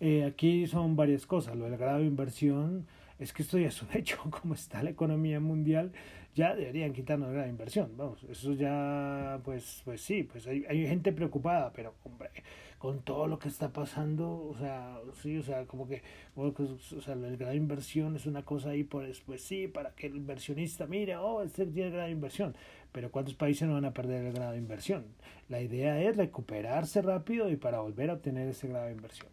Eh, 0.00 0.24
aquí 0.24 0.66
son 0.66 0.96
varias 0.96 1.26
cosas. 1.26 1.56
Lo 1.56 1.64
del 1.64 1.76
grado 1.76 1.98
de 1.98 2.06
inversión 2.06 2.86
es 3.18 3.32
que 3.32 3.42
esto 3.42 3.58
ya 3.58 3.68
es 3.68 3.82
un 3.82 3.88
hecho, 3.94 4.18
como 4.30 4.54
está 4.54 4.82
la 4.82 4.90
economía 4.90 5.40
mundial, 5.40 5.92
ya 6.34 6.54
deberían 6.54 6.92
quitarnos 6.92 7.34
la 7.34 7.48
inversión, 7.48 7.92
vamos, 7.96 8.22
eso 8.24 8.52
ya, 8.52 9.40
pues, 9.44 9.82
pues 9.84 10.00
sí, 10.00 10.22
pues 10.22 10.46
hay, 10.46 10.64
hay 10.68 10.86
gente 10.86 11.12
preocupada, 11.12 11.72
pero 11.72 11.94
hombre, 12.04 12.30
con 12.78 13.02
todo 13.02 13.26
lo 13.26 13.38
que 13.38 13.48
está 13.48 13.72
pasando, 13.72 14.30
o 14.30 14.56
sea, 14.56 14.98
sí, 15.20 15.36
o 15.36 15.42
sea, 15.42 15.66
como 15.66 15.86
que, 15.86 16.02
o 16.36 17.00
sea, 17.02 17.14
el 17.14 17.36
grado 17.36 17.50
de 17.50 17.56
inversión 17.56 18.16
es 18.16 18.26
una 18.26 18.42
cosa 18.44 18.70
ahí, 18.70 18.84
pues, 18.84 19.20
pues 19.20 19.42
sí, 19.42 19.68
para 19.68 19.90
que 19.94 20.06
el 20.06 20.16
inversionista 20.16 20.86
mire, 20.86 21.16
oh, 21.16 21.42
este 21.42 21.66
tiene 21.66 21.90
grado 21.90 22.06
de 22.06 22.12
inversión, 22.12 22.56
pero 22.92 23.10
¿cuántos 23.10 23.34
países 23.34 23.68
no 23.68 23.74
van 23.74 23.84
a 23.84 23.92
perder 23.92 24.24
el 24.24 24.32
grado 24.32 24.52
de 24.52 24.58
inversión? 24.58 25.04
La 25.48 25.60
idea 25.60 26.00
es 26.00 26.16
recuperarse 26.16 27.02
rápido 27.02 27.50
y 27.50 27.56
para 27.56 27.80
volver 27.80 28.08
a 28.10 28.14
obtener 28.14 28.48
ese 28.48 28.68
grado 28.68 28.86
de 28.86 28.92
inversión. 28.92 29.28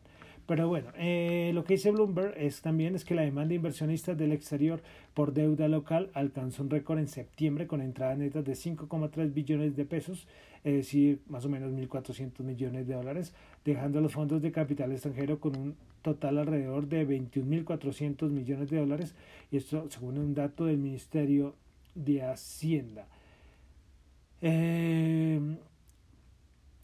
Pero 0.47 0.69
bueno, 0.69 0.87
eh, 0.95 1.51
lo 1.53 1.65
que 1.65 1.73
dice 1.73 1.91
Bloomberg 1.91 2.33
es 2.37 2.61
también 2.61 2.95
es 2.95 3.03
que 3.03 3.13
la 3.13 3.23
demanda 3.23 3.49
de 3.49 3.55
inversionistas 3.55 4.17
del 4.17 4.31
exterior 4.31 4.81
por 5.13 5.33
deuda 5.33 5.67
local 5.67 6.09
alcanzó 6.13 6.63
un 6.63 6.69
récord 6.69 6.99
en 6.99 7.09
septiembre 7.09 7.67
con 7.67 7.81
entradas 7.81 8.17
netas 8.17 8.45
de 8.45 8.53
5,3 8.53 9.33
billones 9.33 9.75
de 9.75 9.83
pesos, 9.83 10.25
es 10.63 10.73
decir, 10.73 11.19
más 11.27 11.43
o 11.43 11.49
menos 11.49 11.73
1.400 11.73 12.43
millones 12.43 12.87
de 12.87 12.93
dólares, 12.93 13.33
dejando 13.65 13.99
a 13.99 14.01
los 14.01 14.13
fondos 14.13 14.41
de 14.41 14.53
capital 14.53 14.93
extranjero 14.93 15.41
con 15.41 15.57
un 15.57 15.75
total 16.01 16.37
alrededor 16.37 16.87
de 16.87 17.05
21.400 17.05 18.29
millones 18.29 18.69
de 18.69 18.77
dólares, 18.77 19.15
y 19.51 19.57
esto 19.57 19.87
según 19.89 20.17
un 20.17 20.33
dato 20.33 20.65
del 20.65 20.77
Ministerio 20.77 21.55
de 21.93 22.23
Hacienda. 22.23 23.05
Eh, 24.41 25.41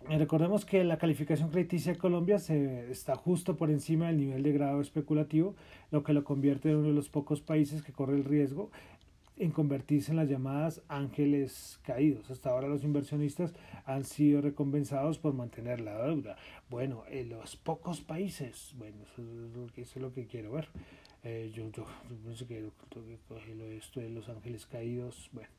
Recordemos 0.09 0.65
que 0.65 0.83
la 0.83 0.97
calificación 0.97 1.49
crediticia 1.49 1.93
de 1.93 1.97
Colombia 1.97 2.37
se, 2.37 2.91
está 2.91 3.15
justo 3.15 3.55
por 3.55 3.69
encima 3.69 4.07
del 4.07 4.17
nivel 4.17 4.43
de 4.43 4.51
grado 4.51 4.81
especulativo, 4.81 5.55
lo 5.91 6.03
que 6.03 6.13
lo 6.13 6.23
convierte 6.23 6.69
en 6.69 6.77
uno 6.77 6.89
de 6.89 6.93
los 6.93 7.09
pocos 7.09 7.41
países 7.41 7.81
que 7.81 7.93
corre 7.93 8.15
el 8.15 8.25
riesgo 8.25 8.69
en 9.37 9.51
convertirse 9.51 10.11
en 10.11 10.17
las 10.17 10.29
llamadas 10.29 10.81
ángeles 10.87 11.79
caídos. 11.83 12.29
Hasta 12.29 12.49
ahora 12.49 12.67
los 12.67 12.83
inversionistas 12.83 13.53
han 13.85 14.03
sido 14.03 14.41
recompensados 14.41 15.17
por 15.17 15.33
mantener 15.33 15.81
la 15.81 16.05
deuda. 16.05 16.37
Bueno, 16.69 17.03
en 17.09 17.29
los 17.29 17.55
pocos 17.55 18.01
países, 18.01 18.73
bueno, 18.77 18.97
eso 19.03 19.21
es 19.75 19.95
lo 19.97 20.13
que, 20.13 20.27
quiero 20.27 20.51
ver. 20.51 20.67
Eh, 21.23 21.51
yo, 21.53 21.71
yo, 21.71 21.85
yo 22.33 22.47
que, 22.47 22.69
esto 23.77 23.99
de 23.99 24.09
los 24.09 24.29
ángeles 24.29 24.65
caídos, 24.65 25.29
bueno, 25.31 25.49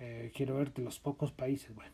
eh, 0.00 0.30
quiero 0.34 0.56
ver 0.56 0.72
de 0.74 0.82
los 0.82 0.98
pocos 0.98 1.32
países, 1.32 1.74
bueno. 1.74 1.92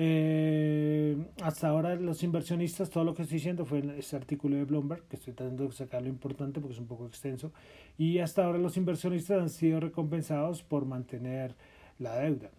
Eh, 0.00 1.16
hasta 1.42 1.66
ahora 1.66 1.96
los 1.96 2.22
inversionistas, 2.22 2.88
todo 2.88 3.02
lo 3.02 3.14
que 3.14 3.22
estoy 3.22 3.38
diciendo 3.38 3.64
fue 3.64 3.82
este 3.98 4.14
artículo 4.14 4.54
de 4.54 4.62
Bloomberg, 4.62 5.02
que 5.08 5.16
estoy 5.16 5.32
tratando 5.32 5.64
de 5.64 5.72
sacar 5.72 6.02
lo 6.02 6.08
importante 6.08 6.60
porque 6.60 6.74
es 6.74 6.78
un 6.78 6.86
poco 6.86 7.04
extenso, 7.04 7.52
y 7.98 8.20
hasta 8.20 8.44
ahora 8.44 8.58
los 8.58 8.76
inversionistas 8.76 9.42
han 9.42 9.50
sido 9.50 9.80
recompensados 9.80 10.62
por 10.62 10.84
mantener 10.86 11.56
la 11.98 12.16
deuda. 12.16 12.50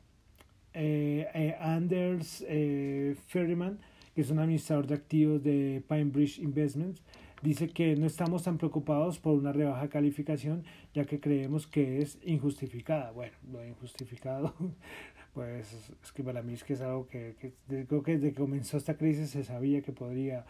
Eh, 0.73 1.27
eh, 1.33 1.55
Anders 1.61 2.43
eh, 2.45 3.15
Ferryman, 3.27 3.79
que 4.13 4.19
es 4.19 4.29
un 4.31 4.39
administrador 4.39 4.87
de 4.87 4.95
activos 4.95 5.41
de 5.41 5.81
Pinebridge 5.87 6.39
Investments, 6.39 7.01
dice 7.41 7.69
que 7.69 7.95
no 7.95 8.05
estamos 8.05 8.43
tan 8.43 8.57
preocupados 8.57 9.17
por 9.17 9.35
una 9.35 9.53
rebaja 9.53 9.87
calificación, 9.87 10.65
ya 10.93 11.05
que 11.05 11.21
creemos 11.21 11.67
que 11.67 12.01
es 12.01 12.19
injustificada. 12.21 13.11
Bueno, 13.11 13.37
lo 13.49 13.65
injustificado 13.65 14.53
pues 15.33 15.91
es 16.03 16.11
que 16.11 16.23
para 16.23 16.41
mí 16.41 16.53
es 16.53 16.63
que 16.63 16.73
es 16.73 16.81
algo 16.81 17.07
que, 17.07 17.35
creo 17.67 18.03
que 18.03 18.13
desde 18.13 18.29
que 18.29 18.39
comenzó 18.39 18.77
esta 18.77 18.97
crisis 18.97 19.29
se 19.29 19.43
sabía 19.43 19.81
que 19.81 19.91
podría 19.91 20.45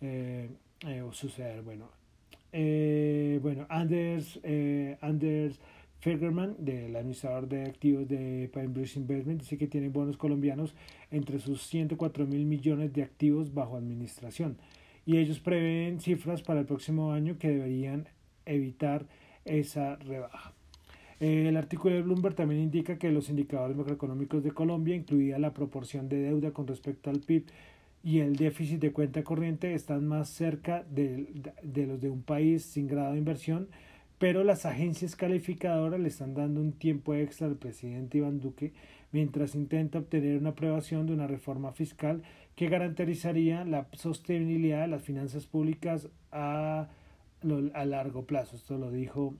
eh, 0.00 0.48
eh, 0.86 1.04
suceder. 1.12 1.62
Bueno, 1.62 1.88
eh, 2.52 3.38
bueno 3.42 3.66
Anders, 3.68 4.40
Anders 5.00 5.60
Fergerman, 6.00 6.56
del 6.58 6.94
administrador 6.96 7.48
de 7.48 7.64
activos 7.64 8.08
de 8.08 8.50
Pinebridge 8.52 8.96
Investment, 8.96 9.40
dice 9.40 9.58
que 9.58 9.66
tiene 9.66 9.88
bonos 9.88 10.16
colombianos 10.16 10.74
entre 11.10 11.38
sus 11.38 11.62
104 11.66 12.26
mil 12.26 12.44
millones 12.44 12.92
de 12.92 13.02
activos 13.02 13.54
bajo 13.54 13.76
administración. 13.76 14.58
Y 15.04 15.18
ellos 15.18 15.40
prevén 15.40 16.00
cifras 16.00 16.42
para 16.42 16.60
el 16.60 16.66
próximo 16.66 17.12
año 17.12 17.38
que 17.38 17.48
deberían 17.48 18.08
evitar 18.44 19.06
esa 19.44 19.96
rebaja. 19.96 20.55
Eh, 21.20 21.48
el 21.48 21.56
artículo 21.56 21.94
de 21.94 22.02
Bloomberg 22.02 22.34
también 22.34 22.60
indica 22.60 22.98
que 22.98 23.10
los 23.10 23.30
indicadores 23.30 23.76
macroeconómicos 23.76 24.42
de 24.42 24.50
Colombia, 24.50 24.94
incluida 24.94 25.38
la 25.38 25.54
proporción 25.54 26.08
de 26.08 26.20
deuda 26.20 26.50
con 26.52 26.66
respecto 26.66 27.10
al 27.10 27.20
PIB 27.20 27.44
y 28.04 28.20
el 28.20 28.36
déficit 28.36 28.80
de 28.80 28.92
cuenta 28.92 29.24
corriente, 29.24 29.74
están 29.74 30.06
más 30.06 30.28
cerca 30.28 30.84
de, 30.90 31.52
de 31.62 31.86
los 31.86 32.00
de 32.00 32.10
un 32.10 32.22
país 32.22 32.64
sin 32.64 32.86
grado 32.86 33.12
de 33.12 33.18
inversión, 33.18 33.68
pero 34.18 34.44
las 34.44 34.66
agencias 34.66 35.16
calificadoras 35.16 36.00
le 36.00 36.08
están 36.08 36.34
dando 36.34 36.60
un 36.60 36.72
tiempo 36.72 37.14
extra 37.14 37.46
al 37.46 37.56
presidente 37.56 38.18
Iván 38.18 38.40
Duque 38.40 38.72
mientras 39.12 39.54
intenta 39.54 39.98
obtener 39.98 40.38
una 40.38 40.50
aprobación 40.50 41.06
de 41.06 41.14
una 41.14 41.26
reforma 41.26 41.72
fiscal 41.72 42.22
que 42.54 42.68
garantizaría 42.68 43.64
la 43.64 43.88
sostenibilidad 43.92 44.82
de 44.82 44.88
las 44.88 45.02
finanzas 45.02 45.46
públicas 45.46 46.08
a, 46.32 46.88
a 47.74 47.84
largo 47.84 48.24
plazo. 48.24 48.56
Esto 48.56 48.78
lo 48.78 48.90
dijo 48.90 49.34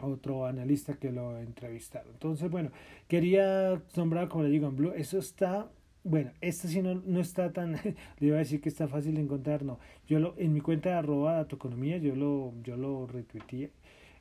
otro 0.00 0.46
analista 0.46 0.94
que 0.94 1.12
lo 1.12 1.38
entrevistaron. 1.38 2.12
Entonces, 2.12 2.50
bueno, 2.50 2.70
quería 3.08 3.80
nombrar, 3.96 4.28
como 4.28 4.44
le 4.44 4.50
digo, 4.50 4.68
en 4.68 4.76
Blue, 4.76 4.92
eso 4.96 5.18
está, 5.18 5.70
bueno, 6.04 6.30
este 6.40 6.68
sí 6.68 6.82
no, 6.82 6.94
no 6.94 7.20
está 7.20 7.52
tan, 7.52 7.72
le 8.18 8.26
iba 8.26 8.36
a 8.36 8.40
decir 8.40 8.60
que 8.60 8.68
está 8.68 8.88
fácil 8.88 9.14
de 9.14 9.22
encontrar, 9.22 9.64
no. 9.64 9.78
Yo 10.06 10.18
lo, 10.18 10.34
en 10.38 10.52
mi 10.52 10.60
cuenta 10.60 10.90
de 10.90 10.94
arroba 10.96 11.34
datoeconomía, 11.34 11.98
yo 11.98 12.16
lo, 12.16 12.54
yo 12.62 12.76
lo 12.76 13.06
retuiteé 13.06 13.70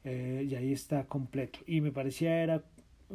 eh, 0.03 0.45
y 0.49 0.55
ahí 0.55 0.73
está 0.73 1.05
completo. 1.05 1.59
Y 1.65 1.81
me 1.81 1.91
parecía 1.91 2.43
era 2.43 2.63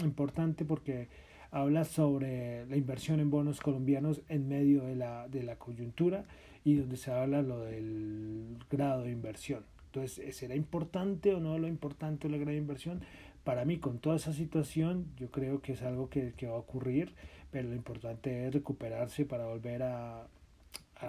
importante 0.03 0.65
porque 0.65 1.09
habla 1.51 1.85
sobre 1.85 2.67
la 2.67 2.77
inversión 2.77 3.21
en 3.21 3.31
bonos 3.31 3.61
colombianos 3.61 4.23
en 4.29 4.49
medio 4.49 4.83
de 4.85 4.97
la, 4.97 5.29
de 5.29 5.43
la 5.43 5.57
coyuntura 5.57 6.25
y 6.65 6.75
donde 6.75 6.97
se 6.97 7.13
habla 7.13 7.43
lo 7.43 7.61
del 7.61 8.59
grado 8.71 9.05
de 9.05 9.13
inversión. 9.13 9.65
Entonces, 9.97 10.37
¿será 10.37 10.55
importante 10.55 11.33
o 11.33 11.41
no 11.41 11.59
lo 11.59 11.69
importante 11.69 12.29
la 12.29 12.37
gran 12.37 12.55
inversión? 12.55 13.01
Para 13.45 13.65
mí, 13.65 13.79
con 13.79 13.99
toda 13.99 14.17
esa 14.17 14.35
situación, 14.35 15.07
yo 15.17 15.31
creo 15.31 15.63
que 15.63 15.73
es 15.73 15.81
algo 15.81 16.11
que, 16.11 16.35
que 16.37 16.47
va 16.47 16.57
a 16.57 16.59
ocurrir, 16.59 17.15
pero 17.51 17.71
lo 17.71 17.75
importante 17.75 18.47
es 18.47 18.53
recuperarse 18.53 19.25
para 19.25 19.47
volver 19.47 19.85
a, 19.85 20.29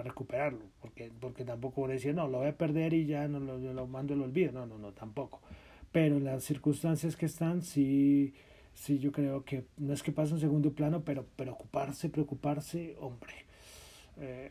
recuperarlo, 0.02 0.60
porque, 0.80 1.12
porque 1.20 1.44
tampoco 1.44 1.82
voy 1.82 1.90
a 1.90 1.94
decir, 1.94 2.14
no, 2.14 2.28
lo 2.28 2.38
voy 2.38 2.48
a 2.48 2.56
perder 2.56 2.94
y 2.94 3.04
ya 3.04 3.28
no 3.28 3.40
lo, 3.40 3.58
lo 3.58 3.86
mando 3.86 4.14
al 4.14 4.22
olvido, 4.22 4.52
no, 4.52 4.64
no, 4.64 4.78
no, 4.78 4.92
tampoco. 4.92 5.42
Pero 5.92 6.18
las 6.18 6.44
circunstancias 6.44 7.14
que 7.14 7.26
están, 7.26 7.60
sí, 7.60 8.32
sí, 8.72 8.98
yo 8.98 9.12
creo 9.12 9.44
que 9.44 9.64
no 9.76 9.92
es 9.92 10.02
que 10.02 10.12
pase 10.12 10.32
un 10.32 10.40
segundo 10.40 10.72
plano, 10.72 11.02
pero 11.04 11.26
preocuparse, 11.36 12.08
preocuparse, 12.08 12.96
hombre. 13.00 13.34
Eh, 14.18 14.50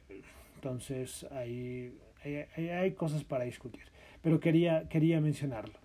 entonces, 0.56 1.26
hay 1.32 2.92
cosas 2.96 3.24
para 3.24 3.44
discutir 3.44 3.97
pero 4.22 4.40
quería, 4.40 4.88
quería 4.90 5.22
mencionarlo. 5.22 5.76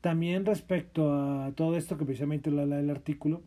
También 0.00 0.46
respecto 0.46 1.12
a 1.12 1.52
todo 1.54 1.76
esto 1.76 1.98
que 1.98 2.04
precisamente 2.04 2.50
lo 2.50 2.62
habla 2.62 2.76
del 2.76 2.90
artículo, 2.90 3.42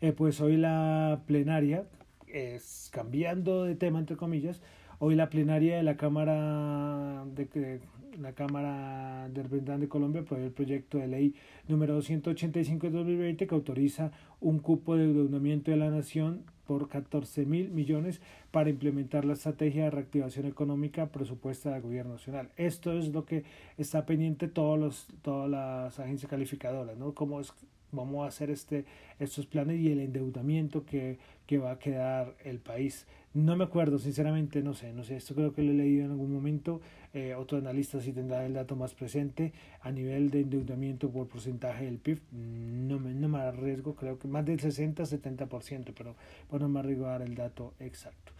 eh, 0.00 0.12
pues 0.12 0.40
hoy 0.40 0.56
la 0.56 1.22
plenaria, 1.26 1.86
es 2.26 2.90
cambiando 2.92 3.64
de 3.64 3.76
tema 3.76 4.00
entre 4.00 4.16
comillas, 4.16 4.60
hoy 4.98 5.14
la 5.14 5.30
plenaria 5.30 5.76
de 5.76 5.82
la 5.82 5.96
Cámara 5.96 7.24
de, 7.34 7.80
la 8.20 8.32
Cámara 8.32 9.28
de 9.28 9.42
Representantes 9.42 9.82
de 9.82 9.88
Colombia 9.88 10.22
aprobó 10.22 10.42
el 10.42 10.50
proyecto 10.50 10.98
de 10.98 11.06
ley 11.06 11.34
número 11.68 11.94
285 11.94 12.88
de 12.88 12.92
2020 12.92 13.46
que 13.46 13.54
autoriza 13.54 14.10
un 14.40 14.58
cupo 14.58 14.96
de 14.96 15.04
endeudamiento 15.04 15.70
de 15.70 15.76
la 15.76 15.90
nación 15.90 16.42
por 16.66 16.88
14 16.88 17.46
mil 17.46 17.70
millones 17.70 18.20
para 18.50 18.70
implementar 18.70 19.24
la 19.24 19.34
estrategia 19.34 19.84
de 19.84 19.90
reactivación 19.90 20.46
económica 20.46 21.06
presupuesta 21.06 21.72
del 21.72 21.82
gobierno 21.82 22.14
nacional. 22.14 22.50
Esto 22.56 22.92
es 22.92 23.08
lo 23.08 23.24
que 23.24 23.44
está 23.78 24.06
pendiente 24.06 24.48
todos 24.48 24.78
los, 24.78 25.06
todas 25.22 25.50
las 25.50 25.98
agencias 26.00 26.30
calificadoras, 26.30 26.96
¿no? 26.96 27.14
Cómo 27.14 27.40
es, 27.40 27.52
vamos 27.94 28.24
a 28.24 28.28
hacer 28.28 28.50
este, 28.50 28.84
estos 29.18 29.46
planes 29.46 29.80
y 29.80 29.90
el 29.90 30.00
endeudamiento 30.00 30.84
que, 30.84 31.18
que 31.46 31.58
va 31.58 31.72
a 31.72 31.78
quedar 31.78 32.34
el 32.44 32.58
país. 32.58 33.06
No 33.34 33.56
me 33.56 33.64
acuerdo, 33.64 33.98
sinceramente, 33.98 34.62
no 34.62 34.74
sé, 34.74 34.92
no 34.92 35.02
sé, 35.02 35.16
esto 35.16 35.34
creo 35.34 35.52
que 35.52 35.62
lo 35.62 35.72
he 35.72 35.74
leído 35.74 36.04
en 36.04 36.12
algún 36.12 36.32
momento, 36.32 36.80
eh, 37.12 37.34
otro 37.34 37.58
analista 37.58 38.00
sí 38.00 38.12
tendrá 38.12 38.46
el 38.46 38.54
dato 38.54 38.76
más 38.76 38.94
presente, 38.94 39.52
a 39.80 39.90
nivel 39.90 40.30
de 40.30 40.42
endeudamiento 40.42 41.10
por 41.10 41.26
porcentaje 41.26 41.84
del 41.84 41.98
PIB, 41.98 42.20
no 42.30 43.00
me, 43.00 43.12
no 43.12 43.28
me 43.28 43.38
arriesgo, 43.40 43.96
creo 43.96 44.20
que 44.20 44.28
más 44.28 44.44
del 44.46 44.60
60-70%, 44.60 45.92
pero 45.96 46.14
bueno, 46.48 46.68
me 46.68 46.78
arriesgo 46.78 47.06
a 47.06 47.10
dar 47.10 47.22
el 47.22 47.34
dato 47.34 47.74
exacto. 47.80 48.32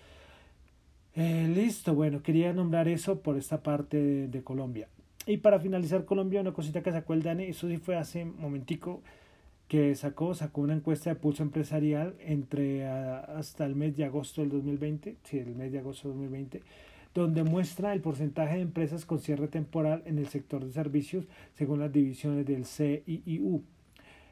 Eh, 1.17 1.49
listo, 1.53 1.95
bueno, 1.95 2.23
quería 2.23 2.53
nombrar 2.53 2.87
eso 2.87 3.21
por 3.21 3.37
esta 3.37 3.65
parte 3.65 3.97
de, 3.97 4.29
de 4.29 4.43
Colombia. 4.45 4.89
Y 5.27 5.39
para 5.39 5.59
finalizar 5.59 6.05
Colombia, 6.05 6.41
una 6.41 6.53
cosita 6.53 6.83
que 6.83 6.93
sacó 6.93 7.15
el 7.15 7.23
DANE, 7.23 7.49
eso 7.49 7.69
sí 7.69 7.79
fue 7.79 7.97
hace 7.97 8.25
momentico, 8.25 9.03
que 9.69 9.95
sacó, 9.95 10.35
sacó 10.35 10.61
una 10.61 10.75
encuesta 10.75 11.11
de 11.11 11.17
pulso 11.17 11.43
empresarial 11.43 12.15
entre 12.21 12.87
hasta 12.87 13.65
el 13.65 13.75
mes 13.75 13.97
de 13.97 14.05
agosto 14.05 14.43
del 14.43 14.51
2020, 14.51 15.17
sí, 15.25 15.39
el 15.39 15.55
mes 15.55 15.73
de 15.73 15.79
agosto 15.79 16.09
del 16.09 16.19
2020, 16.19 16.63
donde 17.15 17.45
muestra 17.45 17.93
el 17.93 18.01
porcentaje 18.01 18.57
de 18.57 18.63
empresas 18.63 19.07
con 19.07 19.21
cierre 19.21 19.49
temporal 19.49 20.03
en 20.07 20.19
el 20.19 20.29
sector 20.29 20.65
de 20.65 20.73
servicios 20.73 21.27
según 21.55 21.81
las 21.81 21.93
divisiones 21.93 22.45
del 22.47 22.67
CIIU. 22.67 23.63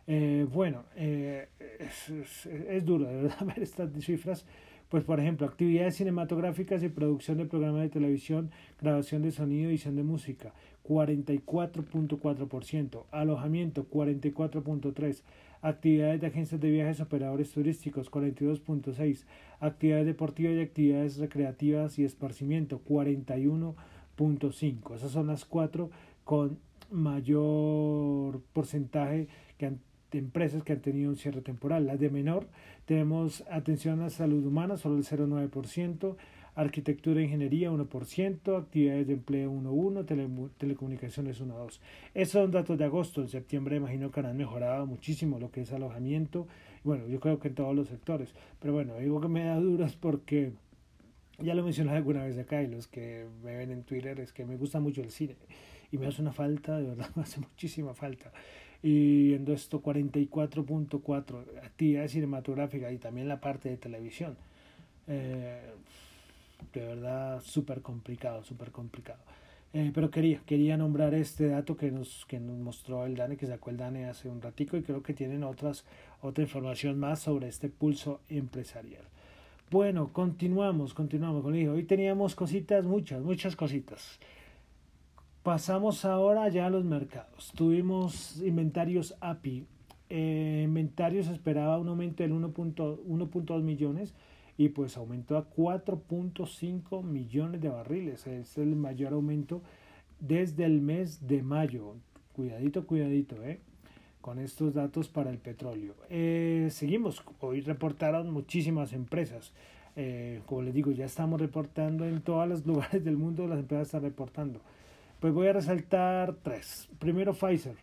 Eh, 0.09 0.47
bueno, 0.53 0.85
eh, 0.97 1.49
es, 1.79 2.47
es, 2.47 2.85
duro 2.85 3.07
de 3.07 3.23
verdad 3.23 3.39
ver 3.47 3.63
estas 3.63 3.91
cifras. 4.01 4.45
Pues, 4.93 5.03
por 5.05 5.19
ejemplo, 5.21 5.47
actividades 5.47 5.97
cinematográficas 5.97 6.83
y 6.83 6.91
producción 6.91 7.39
de 7.39 7.47
programas 7.47 7.81
de 7.81 7.89
televisión, 7.89 8.51
grabación 8.79 9.23
de 9.23 9.31
sonido, 9.31 9.71
edición 9.71 9.97
de 9.97 10.03
música, 10.03 10.53
44.4%, 10.87 13.05
alojamiento, 13.11 13.89
44.3%, 13.89 15.23
actividades 15.63 16.21
de 16.21 16.27
agencias 16.27 16.61
de 16.61 16.71
viajes, 16.71 17.01
operadores 17.01 17.51
turísticos, 17.53 18.11
42.6%, 18.11 19.25
actividades 19.61 20.05
deportivas 20.05 20.57
y 20.57 20.61
actividades 20.61 21.17
recreativas 21.17 21.99
y 21.99 22.05
esparcimiento, 22.05 22.83
41.5%. 22.87 24.95
Esas 24.95 25.11
son 25.11 25.29
las 25.29 25.47
cuatro 25.47 25.89
con 26.25 26.59
mayor 26.91 28.43
porcentaje 28.53 29.29
que 29.57 29.65
han 29.65 29.81
de 30.13 30.19
empresas 30.19 30.63
que 30.63 30.75
han 30.75 30.81
tenido 30.81 31.11
un 31.11 31.17
cierre 31.17 31.41
temporal. 31.41 31.87
Las 31.87 31.99
de 31.99 32.11
menor, 32.11 32.47
tenemos 32.85 33.43
atención 33.51 34.03
a 34.03 34.11
salud 34.11 34.45
humana, 34.47 34.77
solo 34.77 34.99
el 34.99 35.05
0,9%, 35.05 36.17
arquitectura 36.55 37.21
e 37.21 37.25
ingeniería 37.25 37.71
1%, 37.71 38.59
actividades 38.59 39.07
de 39.07 39.15
empleo 39.15 39.51
1,1%, 39.51 40.05
tele, 40.05 40.29
telecomunicaciones 40.59 41.41
1,2%. 41.41 41.79
Esos 42.15 42.43
son 42.43 42.51
datos 42.51 42.77
de 42.77 42.85
agosto, 42.85 43.23
en 43.23 43.29
septiembre 43.29 43.77
imagino 43.77 44.11
que 44.11 44.21
han 44.21 44.37
mejorado 44.37 44.87
muchísimo 44.87 45.39
lo 45.39 45.51
que 45.51 45.63
es 45.63 45.73
alojamiento, 45.73 46.47
bueno, 46.85 47.07
yo 47.09 47.21
creo 47.21 47.39
que 47.39 47.49
en 47.49 47.55
todos 47.55 47.75
los 47.75 47.89
sectores, 47.89 48.35
pero 48.61 48.75
bueno, 48.75 48.97
digo 48.99 49.21
que 49.21 49.29
me 49.29 49.45
da 49.45 49.57
dudas 49.57 49.97
porque 49.97 50.53
ya 51.39 51.55
lo 51.55 51.65
mencioné 51.65 51.93
alguna 51.93 52.25
vez 52.25 52.39
acá 52.39 52.63
y 52.63 52.67
los 52.67 52.87
que 52.87 53.27
me 53.43 53.57
ven 53.57 53.71
en 53.71 53.83
Twitter 53.85 54.21
es 54.21 54.33
que 54.33 54.45
me 54.45 54.57
gusta 54.57 54.79
mucho 54.79 55.01
el 55.01 55.11
cine. 55.11 55.37
Y 55.91 55.99
me 55.99 56.07
hace 56.07 56.23
una 56.23 56.33
falta, 56.33 56.79
de 56.79 56.89
verdad 56.89 57.09
me 57.17 57.23
hace 57.23 57.41
muchísima 57.41 57.95
falta 57.95 58.33
y 58.83 59.29
viendo 59.29 59.53
esto 59.53 59.83
44.4 59.83 61.45
actividad 61.63 62.09
cinematográfica 62.09 62.91
y 62.91 62.99
también 62.99 63.29
la 63.29 63.41
parte 63.41 63.69
de 63.69 63.77
televisión. 63.77 64.37
Eh, 65.07 65.71
de 66.73 66.81
verdad 66.81 67.41
súper 67.43 67.83
complicado 67.83 68.43
súper 68.45 68.71
complicado. 68.71 69.21
Eh, 69.75 69.91
pero 69.95 70.11
quería 70.11 70.41
quería 70.45 70.77
nombrar 70.77 71.15
este 71.15 71.49
dato 71.49 71.77
que 71.77 71.91
nos 71.91 72.27
que 72.27 72.39
nos 72.41 72.59
mostró 72.59 73.07
el 73.07 73.17
DANE 73.17 73.37
que 73.37 73.47
sacó 73.47 73.71
el 73.71 73.79
DANE 73.79 74.07
hace 74.07 74.29
un 74.29 74.43
ratico 74.43 74.77
y 74.77 74.83
creo 74.83 75.03
que 75.03 75.15
tienen 75.15 75.45
otras 75.45 75.85
otra 76.21 76.45
información 76.45 76.99
más 76.99 77.21
sobre 77.21 77.49
este 77.49 77.69
pulso 77.69 78.21
empresarial. 78.29 79.05
Bueno 79.71 80.13
continuamos 80.13 80.93
continuamos 80.93 81.43
con 81.43 81.55
hoy 81.55 81.85
teníamos 81.85 82.35
cositas 82.35 82.85
muchas 82.85 83.23
muchas 83.23 83.57
cositas 83.57 84.19
Pasamos 85.43 86.05
ahora 86.05 86.49
ya 86.51 86.67
a 86.67 86.71
los 86.71 86.85
mercados. 86.85 87.51
Tuvimos 87.57 88.41
inventarios 88.43 89.17
API. 89.21 89.67
Eh, 90.09 90.63
inventarios 90.65 91.27
esperaba 91.27 91.79
un 91.79 91.89
aumento 91.89 92.23
del 92.23 92.33
1.2 92.33 93.63
millones 93.63 94.15
y 94.57 94.69
pues 94.69 94.97
aumentó 94.97 95.37
a 95.37 95.51
4.5 95.51 97.03
millones 97.03 97.61
de 97.61 97.69
barriles. 97.71 98.25
Es 98.29 98.57
el 98.57 98.77
mayor 98.77 99.15
aumento 99.15 99.63
desde 100.21 100.65
el 100.65 100.81
mes 100.81 101.27
de 101.27 101.43
mayo. 101.43 101.97
Cuidadito, 102.35 102.87
cuidadito, 102.87 103.43
¿eh? 103.43 103.59
Con 104.21 104.39
estos 104.39 104.75
datos 104.75 105.09
para 105.09 105.31
el 105.31 105.39
petróleo. 105.39 105.97
Eh, 106.09 106.69
seguimos. 106.71 107.21
Hoy 107.41 107.63
reportaron 107.63 108.31
muchísimas 108.31 108.93
empresas. 108.93 109.53
Eh, 109.97 110.41
como 110.47 110.63
les 110.63 110.73
digo, 110.73 110.93
ya 110.93 111.07
estamos 111.07 111.41
reportando 111.41 112.07
en 112.07 112.23
todos 112.23 112.49
los 112.49 112.65
lugares 112.67 113.05
del 113.05 113.17
mundo, 113.17 113.49
las 113.49 113.59
empresas 113.59 113.89
están 113.89 114.03
reportando. 114.03 114.61
Pues 115.23 115.33
voy 115.33 115.47
a 115.47 115.53
resaltar 115.53 116.35
tres. 116.43 116.89
Primero 116.99 117.33
Pfizer, 117.33 117.77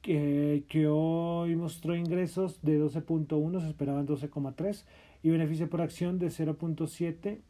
que, 0.00 0.64
que 0.66 0.88
hoy 0.88 1.54
mostró 1.56 1.94
ingresos 1.94 2.62
de 2.62 2.80
12.1, 2.80 3.60
se 3.60 3.68
esperaban 3.68 4.06
12.3 4.06 4.86
y 5.22 5.28
beneficio 5.28 5.68
por 5.68 5.82
acción 5.82 6.18
de 6.18 6.28
0.7 6.28 7.40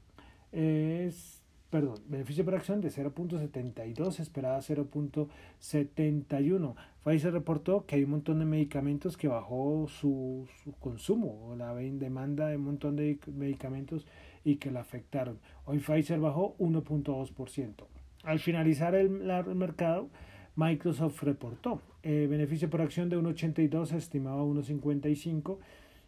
es 0.50 1.44
perdón, 1.70 2.00
beneficio 2.08 2.44
por 2.44 2.56
acción 2.56 2.80
de 2.80 2.88
0.72, 2.88 4.10
se 4.10 4.22
esperaba 4.22 4.58
0.71. 4.58 6.74
Pfizer 7.04 7.32
reportó 7.32 7.86
que 7.86 7.94
hay 7.94 8.02
un 8.02 8.10
montón 8.10 8.40
de 8.40 8.46
medicamentos 8.46 9.16
que 9.16 9.28
bajó 9.28 9.86
su, 9.86 10.48
su 10.64 10.72
consumo, 10.80 11.54
la 11.56 11.72
demanda 11.72 12.48
de 12.48 12.56
un 12.56 12.64
montón 12.64 12.96
de 12.96 13.20
medicamentos 13.28 14.08
y 14.44 14.56
que 14.56 14.72
la 14.72 14.80
afectaron. 14.80 15.38
Hoy 15.66 15.78
Pfizer 15.78 16.18
bajó 16.18 16.56
1.2%. 16.58 17.86
Al 18.24 18.38
finalizar 18.38 18.94
el, 18.94 19.10
mercado, 19.10 20.08
Microsoft 20.56 21.22
reportó 21.22 21.82
eh, 22.02 22.26
beneficio 22.28 22.70
por 22.70 22.80
acción 22.80 23.08
de 23.08 23.18
1.82, 23.18 23.92
estimaba 23.92 24.42
1.55, 24.42 25.58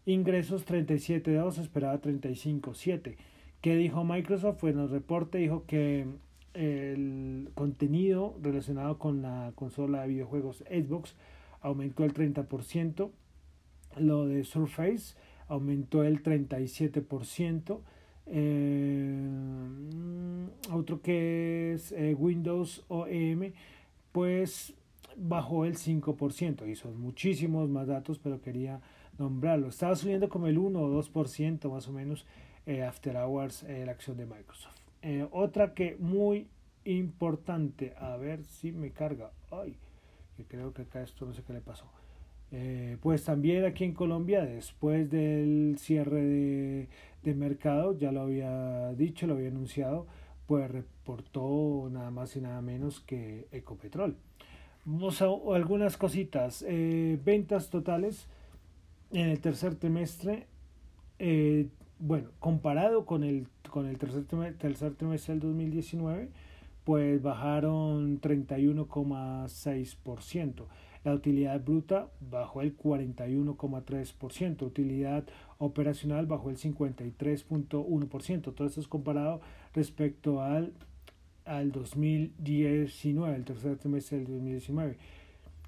ingresos 0.06 0.66
37.2, 0.66 1.58
esperaba 1.58 2.00
35.7. 2.00 3.16
¿Qué 3.60 3.76
dijo 3.76 4.04
Microsoft? 4.04 4.58
Pues 4.60 4.74
en 4.74 4.80
el 4.80 4.90
reporte 4.90 5.38
dijo 5.38 5.64
que 5.66 6.06
el 6.54 7.50
contenido 7.54 8.38
relacionado 8.42 8.98
con 8.98 9.20
la 9.20 9.52
consola 9.54 10.02
de 10.02 10.08
videojuegos 10.08 10.64
Xbox 10.70 11.14
aumentó 11.60 12.04
el 12.04 12.14
30%, 12.14 13.10
lo 13.98 14.26
de 14.26 14.44
Surface 14.44 15.16
aumentó 15.48 16.02
el 16.02 16.22
37%, 16.22 17.80
eh, 18.26 19.28
otro 20.72 21.00
que 21.00 21.72
es 21.74 21.92
eh, 21.92 22.14
Windows 22.14 22.84
OEM, 22.88 23.52
pues 24.12 24.74
bajó 25.16 25.64
el 25.64 25.76
5%, 25.76 26.68
y 26.68 26.74
son 26.74 27.00
muchísimos 27.00 27.68
más 27.68 27.86
datos, 27.86 28.18
pero 28.18 28.40
quería 28.40 28.80
nombrarlo. 29.18 29.68
Estaba 29.68 29.96
subiendo 29.96 30.28
como 30.28 30.46
el 30.46 30.58
1 30.58 30.78
o 30.78 31.02
2% 31.02 31.70
más 31.70 31.88
o 31.88 31.92
menos 31.92 32.26
eh, 32.66 32.82
After 32.82 33.16
Hours 33.16 33.64
la 33.68 33.92
acción 33.92 34.16
de 34.16 34.26
Microsoft. 34.26 34.76
otra 35.30 35.72
que 35.74 35.96
muy 35.98 36.48
importante, 36.84 37.94
a 37.98 38.16
ver 38.16 38.44
si 38.44 38.72
me 38.72 38.90
carga, 38.90 39.30
ay, 39.50 39.76
que 40.36 40.44
creo 40.44 40.72
que 40.72 40.82
acá 40.82 41.02
esto 41.02 41.24
no 41.26 41.32
sé 41.32 41.42
qué 41.42 41.52
le 41.52 41.60
pasó. 41.60 41.86
Eh, 42.52 42.96
pues 43.00 43.24
también 43.24 43.64
aquí 43.64 43.84
en 43.84 43.92
Colombia, 43.92 44.44
después 44.44 45.10
del 45.10 45.76
cierre 45.78 46.22
de, 46.22 46.88
de, 47.22 47.34
mercado, 47.34 47.98
ya 47.98 48.12
lo 48.12 48.22
había 48.22 48.92
dicho, 48.94 49.26
lo 49.26 49.34
había 49.34 49.48
anunciado, 49.48 50.06
pues 50.46 50.70
reportó 50.70 51.88
nada 51.90 52.10
más 52.10 52.36
y 52.36 52.40
nada 52.40 52.62
menos 52.62 53.00
que 53.00 53.48
Ecopetrol. 53.50 54.16
Vamos 54.88 55.20
a 55.20 55.26
algunas 55.52 55.96
cositas. 55.96 56.64
Eh, 56.68 57.18
ventas 57.24 57.70
totales 57.70 58.28
en 59.10 59.30
el 59.30 59.40
tercer 59.40 59.74
trimestre, 59.74 60.46
eh, 61.18 61.66
bueno, 61.98 62.28
comparado 62.38 63.04
con 63.04 63.24
el, 63.24 63.48
con 63.68 63.86
el 63.86 63.98
tercer, 63.98 64.26
trimestre, 64.26 64.68
tercer 64.68 64.94
trimestre 64.94 65.34
del 65.34 65.40
2019, 65.40 66.28
pues 66.84 67.20
bajaron 67.20 68.20
31,6%. 68.20 70.66
La 71.06 71.14
utilidad 71.14 71.62
bruta 71.62 72.08
bajó 72.18 72.62
el 72.62 72.76
41,3%, 72.76 74.62
utilidad 74.62 75.22
operacional 75.58 76.26
bajó 76.26 76.50
el 76.50 76.56
53,1%. 76.56 78.42
Todo 78.52 78.66
esto 78.66 78.80
es 78.80 78.88
comparado 78.88 79.40
respecto 79.72 80.42
al, 80.42 80.72
al 81.44 81.70
2019, 81.70 83.36
el 83.36 83.44
tercer 83.44 83.76
trimestre 83.76 84.18
del 84.18 84.26
2019. 84.26 84.96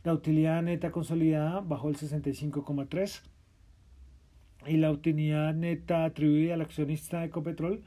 La 0.03 0.12
utilidad 0.12 0.61
neta 0.61 0.90
consolidada 0.90 1.61
bajó 1.61 1.88
el 1.88 1.96
65,3% 1.96 3.20
y 4.66 4.79
la 4.79 4.90
utilidad 4.90 5.55
neta 5.55 6.05
atribuida 6.05 6.55
al 6.55 6.62
accionista 6.62 7.20
de 7.20 7.27
Ecopetrol 7.27 7.85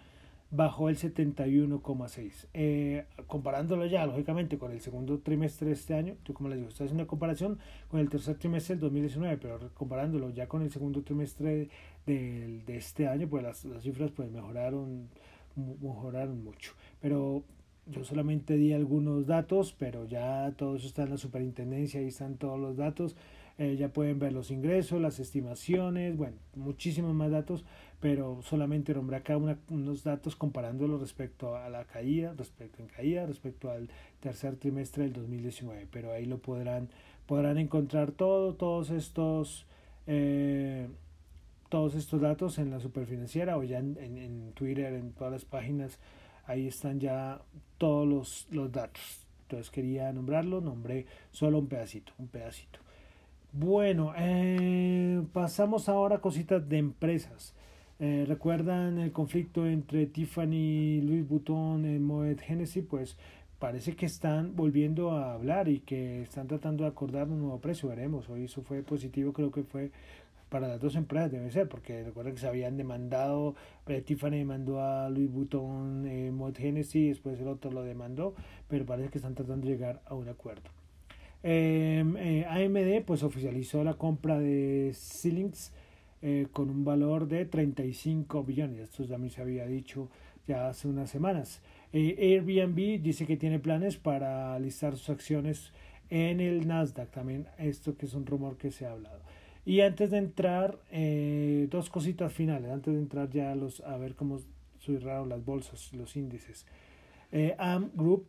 bajó 0.52 0.90
el 0.90 0.98
71,6. 0.98 2.48
Eh, 2.54 3.06
comparándolo 3.26 3.86
ya, 3.86 4.06
lógicamente, 4.06 4.58
con 4.58 4.72
el 4.72 4.82
segundo 4.82 5.20
trimestre 5.20 5.68
de 5.68 5.74
este 5.74 5.94
año, 5.94 6.16
yo 6.26 6.34
como 6.34 6.50
les 6.50 6.58
digo, 6.58 6.70
esto 6.70 6.84
es 6.84 6.92
una 6.92 7.08
comparación 7.08 7.58
con 7.88 8.02
el 8.02 8.10
tercer 8.10 8.36
trimestre 8.38 8.76
del 8.76 8.82
2019, 8.82 9.38
pero 9.38 9.60
comparándolo 9.74 10.30
ya 10.30 10.48
con 10.48 10.62
el 10.62 10.70
segundo 10.70 11.02
trimestre 11.04 11.70
de, 12.06 12.62
de 12.66 12.78
este 12.78 13.08
año, 13.08 13.28
pues 13.30 13.44
las, 13.44 13.64
las, 13.66 13.82
cifras 13.82 14.12
pues 14.12 14.30
mejoraron, 14.30 15.08
mejoraron 15.56 16.44
mucho. 16.44 16.74
Pero 17.00 17.44
yo 17.88 18.04
solamente 18.04 18.58
di 18.58 18.74
algunos 18.74 19.28
datos, 19.28 19.74
pero 19.78 20.06
ya 20.06 20.54
todo 20.58 20.76
eso 20.76 20.88
está 20.88 21.04
en 21.04 21.12
la 21.12 21.18
superintendencia, 21.18 22.02
ahí 22.02 22.08
están 22.08 22.36
todos 22.36 22.60
los 22.60 22.76
datos. 22.76 23.16
Eh, 23.58 23.76
ya 23.78 23.90
pueden 23.90 24.18
ver 24.18 24.34
los 24.34 24.50
ingresos, 24.50 25.00
las 25.00 25.20
estimaciones, 25.20 26.18
bueno, 26.18 26.38
muchísimos 26.56 27.14
más 27.14 27.32
datos 27.32 27.64
pero 28.02 28.42
solamente 28.42 28.96
nombré 28.96 29.18
acá 29.18 29.38
unos 29.38 30.04
datos 30.04 30.36
comparándolo 30.36 30.98
respecto 30.98 31.56
a 31.56 31.70
la 31.70 31.86
caída, 31.86 32.34
respecto 32.36 32.82
en 32.82 32.90
caída, 32.90 33.28
respecto 33.28 33.70
al 33.70 33.90
tercer 34.20 34.56
trimestre 34.56 35.04
del 35.04 35.14
2019, 35.14 35.88
pero 35.92 36.12
ahí 36.12 36.26
lo 36.26 36.40
podrán, 36.40 36.90
podrán 37.28 37.60
encontrar 37.60 38.12
todo, 38.12 38.56
todos 38.56 38.90
estos, 38.90 39.68
eh, 40.08 40.88
todos 41.70 41.94
estos 41.94 42.20
datos 42.20 42.58
en 42.58 42.72
la 42.72 42.80
superfinanciera 42.80 43.56
o 43.56 43.64
ya 43.64 43.78
en, 43.78 43.96
en, 44.00 44.52
Twitter, 44.54 44.94
en 44.94 45.12
todas 45.12 45.32
las 45.32 45.46
páginas 45.46 46.00
ahí 46.48 46.68
están 46.68 47.00
ya 47.00 47.40
todos 47.78 48.08
los, 48.08 48.48
los 48.50 48.72
datos. 48.72 49.28
Entonces 49.44 49.70
quería 49.70 50.12
nombrarlo, 50.12 50.60
nombré 50.60 51.06
solo 51.30 51.60
un 51.60 51.68
pedacito, 51.68 52.14
un 52.18 52.30
pedacito. 52.30 52.80
Bueno, 53.54 54.14
eh, 54.18 55.22
pasamos 55.34 55.88
ahora 55.88 56.16
a 56.16 56.22
cositas 56.22 56.68
de 56.68 56.80
empresas. 56.80 57.54
Eh, 58.04 58.26
¿Recuerdan 58.28 58.98
el 58.98 59.12
conflicto 59.12 59.68
entre 59.68 60.08
Tiffany, 60.08 61.02
Louis 61.04 61.28
Vuitton, 61.28 61.86
y 61.86 62.00
Moet 62.00 62.42
Hennessy? 62.48 62.82
Pues 62.82 63.16
parece 63.60 63.96
que 63.96 64.08
están 64.08 64.56
volviendo 64.56 65.12
a 65.12 65.34
hablar 65.34 65.70
y 65.70 65.82
que 65.82 66.24
están 66.24 66.48
tratando 66.48 66.84
de 66.84 66.90
acordar 66.90 67.28
un 67.28 67.42
nuevo 67.42 67.60
precio. 67.62 67.90
Veremos. 67.90 68.28
Hoy 68.28 68.46
eso 68.46 68.64
fue 68.64 68.82
positivo, 68.82 69.34
creo 69.34 69.52
que 69.52 69.62
fue 69.62 69.92
para 70.50 70.68
las 70.68 70.82
dos 70.82 70.96
empresas, 70.96 71.32
debe 71.32 71.52
ser, 71.52 71.70
porque 71.70 72.04
recuerden 72.04 72.34
que 72.34 72.42
se 72.42 72.48
habían 72.48 72.76
demandado, 72.76 73.56
eh, 73.88 74.02
Tiffany 74.02 74.32
demandó 74.32 74.82
a 74.82 75.08
Louis 75.10 75.32
Vuitton, 75.32 76.08
eh, 76.08 76.32
Moet 76.32 76.60
Hennessy, 76.60 77.10
después 77.10 77.40
el 77.40 77.48
otro 77.48 77.72
lo 77.72 77.84
demandó, 77.84 78.34
pero 78.68 78.84
parece 78.84 79.10
que 79.10 79.20
están 79.20 79.36
tratando 79.36 79.68
de 79.68 79.74
llegar 79.74 80.02
a 80.08 80.16
un 80.16 80.28
acuerdo. 80.28 80.70
Em, 81.44 82.18
eh, 82.18 82.46
AMD 82.50 83.04
pues 83.06 83.24
oficializó 83.24 83.84
la 83.84 83.94
compra 83.94 84.40
de 84.40 84.92
Xilinx 84.94 85.72
eh, 86.22 86.48
con 86.52 86.70
un 86.70 86.84
valor 86.84 87.28
de 87.28 87.46
35 87.46 88.44
billones. 88.44 88.80
Esto 88.80 89.18
me 89.18 89.30
se 89.30 89.42
había 89.42 89.66
dicho 89.66 90.10
ya 90.48 90.70
hace 90.70 90.88
unas 90.88 91.10
semanas. 91.10 91.62
Eh, 91.94 92.16
Airbnb 92.20 93.02
dice 93.02 93.26
que 93.26 93.38
tiene 93.38 93.60
planes 93.60 93.98
para 93.98 94.58
listar 94.60 94.96
sus 94.96 95.10
acciones 95.10 95.72
en 96.10 96.40
el 96.40 96.68
Nasdaq. 96.68 97.10
También 97.12 97.48
esto 97.58 97.96
que 97.96 98.06
es 98.06 98.14
un 98.14 98.26
rumor 98.26 98.58
que 98.58 98.72
se 98.72 98.86
ha 98.86 98.92
hablado. 98.92 99.22
Y 99.66 99.82
antes 99.82 100.10
de 100.10 100.18
entrar, 100.18 100.80
eh, 100.92 101.68
dos 101.70 101.90
cositas 101.90 102.34
finales. 102.34 102.72
Antes 102.72 102.94
de 102.94 103.00
entrar 103.00 103.30
ya 103.30 103.52
a, 103.52 103.56
los, 103.56 103.82
a 103.82 103.98
ver 103.98 104.16
cómo 104.16 104.40
cerraron 104.80 105.30
las 105.30 105.44
bolsas, 105.44 105.94
los 105.94 106.16
índices. 106.16 106.66
Eh, 107.32 107.56
AM 107.58 107.92
Group, 107.94 108.26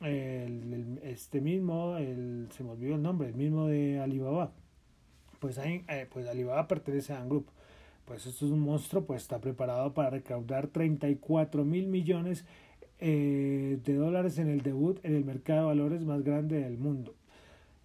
el, 0.00 1.00
este 1.02 1.40
mismo, 1.40 1.96
el, 1.96 2.48
se 2.52 2.62
me 2.62 2.70
olvidó 2.70 2.94
el 2.94 3.02
nombre, 3.02 3.28
el 3.28 3.34
mismo 3.34 3.66
de 3.66 3.98
Alibaba 3.98 4.52
pues, 5.38 5.58
hay, 5.58 5.84
eh, 5.88 6.06
pues 6.12 6.26
Alibaba 6.26 6.68
pertenece 6.68 7.12
a 7.12 7.24
Group. 7.24 7.46
Pues 8.04 8.24
esto 8.24 8.46
es 8.46 8.52
un 8.52 8.60
monstruo, 8.60 9.04
pues 9.04 9.22
está 9.22 9.38
preparado 9.38 9.92
para 9.92 10.08
recaudar 10.08 10.68
34 10.68 11.64
mil 11.64 11.88
millones 11.88 12.46
eh, 13.00 13.78
de 13.84 13.94
dólares 13.94 14.38
en 14.38 14.48
el 14.48 14.62
debut 14.62 14.98
en 15.04 15.14
el 15.14 15.24
mercado 15.24 15.60
de 15.60 15.66
valores 15.66 16.02
más 16.02 16.24
grande 16.24 16.60
del 16.60 16.78
mundo. 16.78 17.14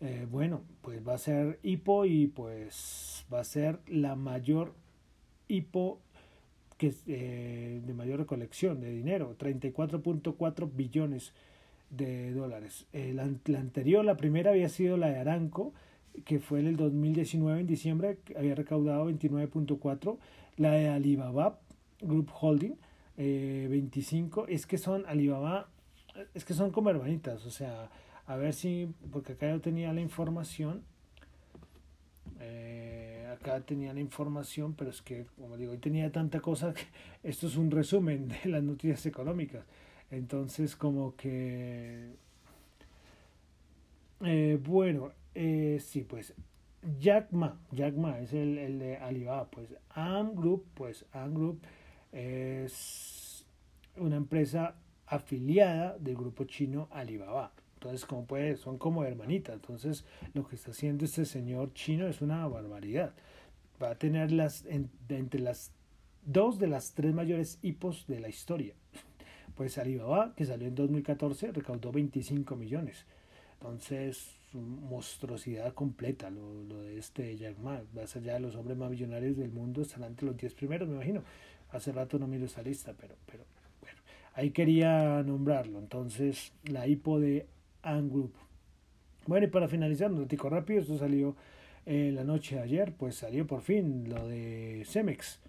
Eh, 0.01 0.25
bueno, 0.29 0.61
pues 0.81 1.07
va 1.07 1.13
a 1.13 1.17
ser 1.19 1.59
hipo 1.61 2.05
y 2.05 2.27
pues 2.27 3.23
va 3.31 3.41
a 3.41 3.43
ser 3.43 3.79
la 3.85 4.15
mayor 4.15 4.73
hipo 5.47 5.99
que 6.77 6.93
eh, 7.05 7.81
de 7.85 7.93
mayor 7.93 8.19
recolección 8.19 8.81
de 8.81 8.89
dinero, 8.89 9.35
34.4 9.37 10.71
billones 10.73 11.31
de 11.91 12.31
dólares. 12.31 12.87
la, 12.91 13.29
la, 13.45 13.59
anterior, 13.59 14.03
la 14.03 14.17
primera 14.17 14.49
había 14.49 14.69
sido 14.69 14.97
la 14.97 15.09
de 15.09 15.19
Aranco, 15.19 15.73
que 16.25 16.39
fue 16.39 16.59
en 16.59 16.67
el 16.67 16.75
2019, 16.77 17.61
en 17.61 17.67
diciembre, 17.67 18.17
había 18.37 18.55
recaudado 18.55 19.09
29.4. 19.09 20.17
La 20.57 20.71
de 20.71 20.89
Alibaba 20.89 21.59
Group 22.01 22.29
Holding, 22.39 22.75
eh, 23.17 23.67
25. 23.69 24.47
Es 24.47 24.65
que 24.65 24.77
son 24.77 25.05
Alibaba, 25.07 25.69
es 26.33 26.45
que 26.45 26.53
son 26.53 26.71
como 26.71 26.89
hermanitas. 26.89 27.45
O 27.45 27.51
sea, 27.51 27.89
a 28.25 28.35
ver 28.37 28.53
si, 28.53 28.89
porque 29.11 29.33
acá 29.33 29.49
yo 29.49 29.61
tenía 29.61 29.91
la 29.93 30.01
información. 30.01 30.83
Eh, 32.39 33.27
acá 33.31 33.61
tenía 33.61 33.93
la 33.93 33.99
información, 33.99 34.73
pero 34.75 34.91
es 34.91 35.01
que, 35.01 35.25
como 35.37 35.57
digo, 35.57 35.71
hoy 35.71 35.77
tenía 35.77 36.11
tanta 36.11 36.39
cosa 36.39 36.73
que 36.73 36.83
esto 37.23 37.47
es 37.47 37.57
un 37.57 37.71
resumen 37.71 38.27
de 38.27 38.49
las 38.49 38.63
noticias 38.63 39.05
económicas. 39.05 39.65
Entonces, 40.11 40.75
como 40.75 41.15
que. 41.15 42.22
Eh, 44.23 44.59
bueno, 44.61 45.11
eh, 45.35 45.79
sí, 45.81 46.03
pues 46.03 46.33
Jack 46.99 47.31
Ma, 47.31 47.59
Jack 47.71 47.95
Ma 47.95 48.19
es 48.19 48.33
el, 48.33 48.57
el 48.57 48.79
de 48.79 48.97
Alibaba, 48.97 49.49
pues 49.49 49.75
Ant 49.89 50.35
Group, 50.35 50.65
pues 50.73 51.05
Ant 51.11 51.35
Group 51.35 51.61
es 52.11 53.45
una 53.97 54.15
empresa 54.15 54.75
afiliada 55.07 55.97
del 55.97 56.15
grupo 56.15 56.45
chino 56.45 56.87
Alibaba. 56.91 57.51
Entonces, 57.75 58.05
como 58.05 58.25
puede, 58.25 58.55
son 58.55 58.77
como 58.77 59.03
hermanitas. 59.03 59.55
Entonces, 59.55 60.05
lo 60.33 60.47
que 60.47 60.55
está 60.55 60.71
haciendo 60.71 61.03
este 61.03 61.25
señor 61.25 61.73
chino 61.73 62.07
es 62.07 62.21
una 62.21 62.47
barbaridad. 62.47 63.13
Va 63.81 63.91
a 63.91 63.95
tener 63.95 64.31
las 64.31 64.65
entre 65.09 65.41
las 65.41 65.73
dos 66.25 66.59
de 66.59 66.67
las 66.67 66.93
tres 66.93 67.13
mayores 67.13 67.59
hipos 67.61 68.05
de 68.07 68.21
la 68.21 68.29
historia. 68.29 68.73
Pues 69.55 69.77
Alibaba, 69.77 70.33
que 70.35 70.45
salió 70.45 70.67
en 70.67 70.75
2014, 70.75 71.51
recaudó 71.51 71.91
25 71.91 72.55
millones. 72.55 73.05
Entonces, 73.63 74.35
monstruosidad 74.51 75.73
completa 75.73 76.29
lo, 76.29 76.63
lo 76.63 76.81
de 76.81 76.97
este 76.97 77.37
Jack 77.37 77.57
Ma. 77.59 77.81
Va 77.97 78.03
a 78.03 78.07
ser 78.07 78.21
ya 78.23 78.33
de 78.33 78.41
los 78.41 78.55
hombres 78.55 78.77
más 78.77 78.89
millonarios 78.89 79.37
del 79.37 79.51
mundo, 79.51 79.81
estará 79.81 80.05
entre 80.07 80.27
los 80.27 80.35
10 80.35 80.53
primeros, 80.53 80.89
me 80.89 80.95
imagino. 80.95 81.23
Hace 81.71 81.93
rato 81.93 82.19
no 82.19 82.27
miro 82.27 82.45
esa 82.45 82.61
lista, 82.61 82.93
pero, 82.99 83.15
pero 83.25 83.45
bueno, 83.81 83.97
ahí 84.33 84.51
quería 84.51 85.23
nombrarlo. 85.23 85.79
Entonces, 85.79 86.51
la 86.65 86.87
hipo 86.87 87.21
de 87.21 87.47
Ant 87.83 88.11
Group. 88.11 88.33
Bueno, 89.27 89.47
y 89.47 89.49
para 89.49 89.69
finalizar, 89.69 90.11
un 90.11 90.19
ratico 90.19 90.49
rápido, 90.49 90.81
esto 90.81 90.97
salió 90.97 91.35
la 91.85 92.23
noche 92.25 92.55
de 92.55 92.61
ayer, 92.61 92.93
pues 92.93 93.15
salió 93.15 93.47
por 93.47 93.61
fin 93.61 94.09
lo 94.09 94.27
de 94.27 94.83
Cemex. 94.85 95.39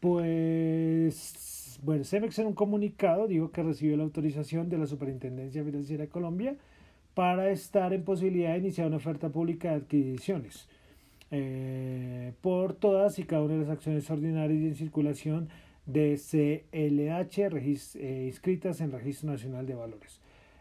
Pues 0.00 1.63
bueno, 1.84 2.02
Cemex 2.04 2.38
en 2.38 2.46
un 2.46 2.54
comunicado 2.54 3.26
dijo 3.26 3.50
que 3.50 3.62
recibió 3.62 3.98
la 3.98 4.04
autorización 4.04 4.70
de 4.70 4.78
la 4.78 4.86
Superintendencia 4.86 5.62
Financiera 5.62 6.04
de 6.04 6.08
Colombia 6.08 6.56
para 7.12 7.50
estar 7.50 7.92
en 7.92 8.04
posibilidad 8.04 8.52
de 8.52 8.58
iniciar 8.58 8.86
una 8.86 8.96
oferta 8.96 9.28
pública 9.28 9.68
de 9.68 9.76
adquisiciones 9.76 10.66
eh, 11.30 12.32
por 12.40 12.72
todas 12.72 13.18
y 13.18 13.24
cada 13.24 13.42
una 13.42 13.54
de 13.54 13.60
las 13.60 13.68
acciones 13.68 14.10
ordinarias 14.10 14.62
y 14.62 14.66
en 14.66 14.74
circulación 14.76 15.48
de 15.84 16.16
CLH 16.16 17.38
eh, 17.96 18.24
inscritas 18.28 18.80
en 18.80 18.86
el 18.86 18.92
Registro 18.92 19.30
Nacional 19.30 19.66
de 19.66 19.74
Valores. 19.74 20.20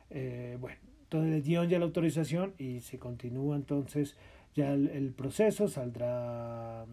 Eh, 0.10 0.58
bueno, 0.60 0.78
entonces 1.04 1.32
le 1.32 1.42
dieron 1.42 1.70
ya 1.70 1.80
la 1.80 1.86
autorización 1.86 2.54
y 2.58 2.82
se 2.82 3.00
continúa 3.00 3.56
entonces 3.56 4.18
ya 4.56 4.74
el 4.74 5.14
proceso, 5.16 5.70
saldrá 5.70 6.86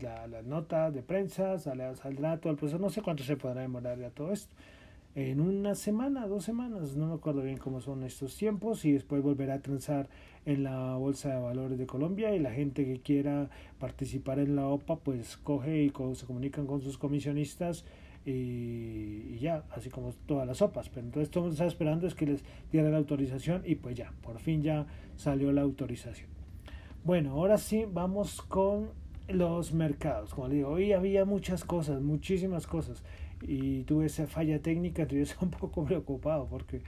la, 0.00 0.26
la 0.26 0.42
nota 0.42 0.90
de 0.90 1.02
prensa, 1.02 1.58
sale, 1.58 1.94
saldrá 1.96 2.38
todo 2.38 2.52
el 2.52 2.58
proceso, 2.58 2.78
no 2.78 2.90
sé 2.90 3.02
cuánto 3.02 3.22
se 3.24 3.36
podrá 3.36 3.62
demorar 3.62 3.98
ya 3.98 4.10
todo 4.10 4.32
esto. 4.32 4.54
En 5.16 5.40
una 5.40 5.76
semana, 5.76 6.26
dos 6.26 6.44
semanas, 6.44 6.96
no 6.96 7.06
me 7.06 7.14
acuerdo 7.14 7.42
bien 7.42 7.56
cómo 7.56 7.80
son 7.80 8.02
estos 8.02 8.36
tiempos 8.36 8.84
y 8.84 8.90
después 8.90 9.22
volverá 9.22 9.54
a 9.54 9.60
transar 9.60 10.08
en 10.44 10.64
la 10.64 10.96
Bolsa 10.96 11.28
de 11.28 11.40
Valores 11.40 11.78
de 11.78 11.86
Colombia 11.86 12.34
y 12.34 12.40
la 12.40 12.50
gente 12.50 12.84
que 12.84 13.00
quiera 13.00 13.48
participar 13.78 14.40
en 14.40 14.56
la 14.56 14.66
OPA 14.66 14.96
pues 14.96 15.36
coge 15.36 15.84
y 15.84 15.92
se 16.14 16.26
comunican 16.26 16.66
con 16.66 16.80
sus 16.80 16.98
comisionistas 16.98 17.84
y, 18.26 19.38
ya, 19.38 19.64
así 19.70 19.88
como 19.88 20.12
todas 20.26 20.48
las 20.48 20.60
OPAs. 20.62 20.88
Pero 20.88 21.06
entonces 21.06 21.30
todo 21.30 21.48
está 21.48 21.66
esperando 21.66 22.08
es 22.08 22.16
que 22.16 22.26
les 22.26 22.42
dieran 22.72 22.90
la 22.90 22.98
autorización 22.98 23.62
y 23.64 23.76
pues 23.76 23.94
ya, 23.94 24.12
por 24.20 24.40
fin 24.40 24.64
ya 24.64 24.86
salió 25.16 25.52
la 25.52 25.62
autorización. 25.62 26.28
Bueno, 27.04 27.32
ahora 27.32 27.58
sí 27.58 27.84
vamos 27.88 28.42
con 28.42 28.88
los 29.28 29.72
mercados. 29.72 30.34
Como 30.34 30.48
digo, 30.48 30.70
hoy 30.70 30.92
había 30.92 31.24
muchas 31.24 31.64
cosas, 31.64 32.02
muchísimas 32.02 32.66
cosas. 32.66 33.04
Y 33.42 33.84
tuve 33.84 34.06
esa 34.06 34.26
falla 34.26 34.60
técnica, 34.60 35.02
entonces 35.02 35.36
un 35.40 35.50
poco 35.50 35.84
preocupado 35.84 36.48
porque, 36.48 36.82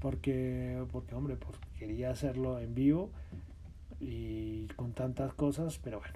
porque, 0.00 0.80
porque 0.90 1.14
hombre, 1.14 1.36
pues 1.36 1.58
quería 1.78 2.10
hacerlo 2.10 2.58
en 2.60 2.74
vivo 2.74 3.10
y 4.00 4.66
con 4.76 4.92
tantas 4.92 5.32
cosas, 5.34 5.78
pero 5.82 6.00
bueno. 6.00 6.14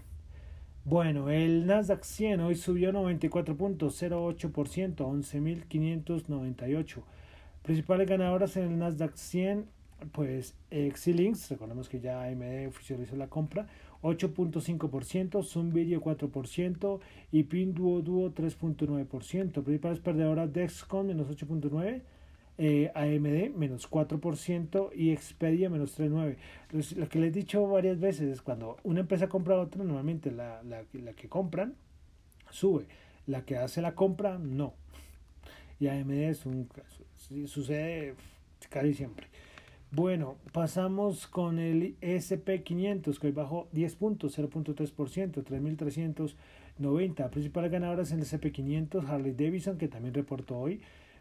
Bueno, 0.85 1.31
el 1.31 1.67
Nasdaq 1.67 2.05
100 2.05 2.41
hoy 2.43 2.55
subió 2.55 2.93
94.08%, 2.93 4.95
11.598. 4.95 7.03
Principales 7.63 8.09
ganadoras 8.09 8.57
en 8.57 8.71
el 8.71 8.79
Nasdaq 8.79 9.17
100, 9.17 9.67
pues 10.13 10.55
Xilinx, 10.71 11.51
recordemos 11.51 11.89
que 11.89 11.99
ya 11.99 12.23
AMD 12.23 12.69
oficializó 12.69 13.17
la 13.17 13.27
compra, 13.27 13.67
8.5%, 14.07 15.45
Zoom 15.45 15.73
Video 15.73 16.01
4% 16.01 17.01
y 17.33 17.43
Pinduo 17.45 18.03
Duo 18.03 18.33
3.9%. 18.33 19.63
Principales 19.63 20.01
perdedoras 20.01 20.53
Dexcom 20.53 21.07
menos 21.07 21.29
8.9%. 21.29 22.03
Eh, 22.59 22.91
AMD 22.95 23.55
menos 23.55 23.91
4% 23.91 24.91
y 24.95 25.11
Expedia 25.11 25.69
menos 25.69 25.99
3.9%. 25.99 26.97
Lo 26.97 27.09
que 27.09 27.19
les 27.19 27.29
he 27.29 27.33
dicho 27.33 27.67
varias 27.67 28.01
veces 28.01 28.29
es 28.31 28.41
cuando 28.41 28.79
una 28.83 29.01
empresa 29.01 29.29
compra 29.29 29.57
a 29.57 29.61
otra, 29.61 29.85
normalmente 29.85 30.31
la, 30.31 30.63
la, 30.63 30.83
la 30.95 31.13
que 31.13 31.29
compran 31.29 31.75
sube, 32.51 32.87
la 33.27 33.45
que 33.45 33.57
hace 33.57 33.83
la 33.83 33.95
compra 33.95 34.39
no. 34.39 34.75
Y 35.79 35.89
AMD 35.89 36.13
es 36.13 36.47
un 36.47 36.69
sucede 37.47 38.15
casi 38.71 38.95
siempre. 38.95 39.27
Bueno, 39.93 40.37
pasamos 40.53 41.27
con 41.27 41.59
el 41.59 41.97
SP500 42.01 43.19
que 43.19 43.29
hoy 43.29 43.33
bajó 43.33 43.69
10 43.73 43.95
puntos, 43.97 44.37
0.3%, 44.39 45.45
3.390. 45.45 47.31
Principales 47.31 47.71
ganadoras 47.71 48.11
en 48.11 48.19
el 48.19 48.27
SP500, 48.27 49.09
Harley 49.09 49.33
Davidson 49.33 49.79
que 49.79 49.89
también 49.89 50.13
reportó 50.15 50.59
hoy 50.59 50.81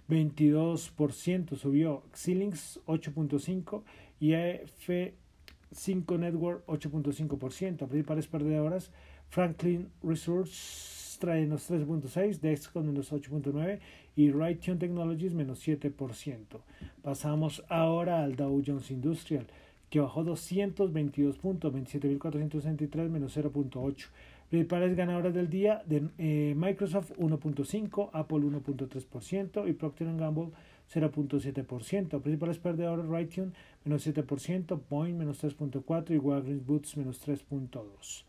22%, 0.10 1.56
subió 1.56 2.04
Xilinx 2.14 2.80
8.5 2.88 3.84
y 4.20 4.32
F5 4.32 6.20
Network 6.20 6.66
8.5%. 6.66 7.88
Principales 7.88 8.28
perdedoras, 8.28 8.92
Franklin 9.30 9.90
Resource 10.04 11.05
trae 11.20 11.42
menos 11.42 11.70
3.6, 11.70 12.40
Dexcon 12.40 12.88
menos 12.88 13.12
8.9 13.12 13.80
y 14.16 14.32
Raytheon 14.32 14.80
Technologies 14.80 15.34
menos 15.34 15.66
7%. 15.68 16.60
Pasamos 17.02 17.64
ahora 17.70 18.24
al 18.24 18.36
Dow 18.36 18.62
Jones 18.66 18.92
Industrial 18.92 19.46
que 19.90 20.00
bajó 20.00 20.24
222 20.24 21.38
puntos, 21.38 21.74
27.463 21.74 23.10
menos 23.10 23.38
0.8. 23.38 24.08
Principales 24.50 24.96
ganadoras 24.96 25.34
del 25.34 25.50
día 25.50 25.82
de 25.86 26.10
eh, 26.18 26.54
Microsoft 26.56 27.12
1.5, 27.18 28.10
Apple 28.14 28.38
1.3% 28.40 29.70
y 29.70 29.74
Procter 29.74 30.16
Gamble 30.16 30.50
0.7%. 30.94 32.22
Principales 32.22 32.60
perdedores 32.60 33.08
Raytheon 33.08 33.54
menos 33.86 34.06
7%, 34.06 34.80
Boeing 34.90 35.18
menos 35.18 35.44
3.4% 35.44 36.14
y 36.14 36.18
Walgreens 36.18 36.66
Boots 36.66 36.98
menos 36.98 37.26
3.2%. 37.26 38.26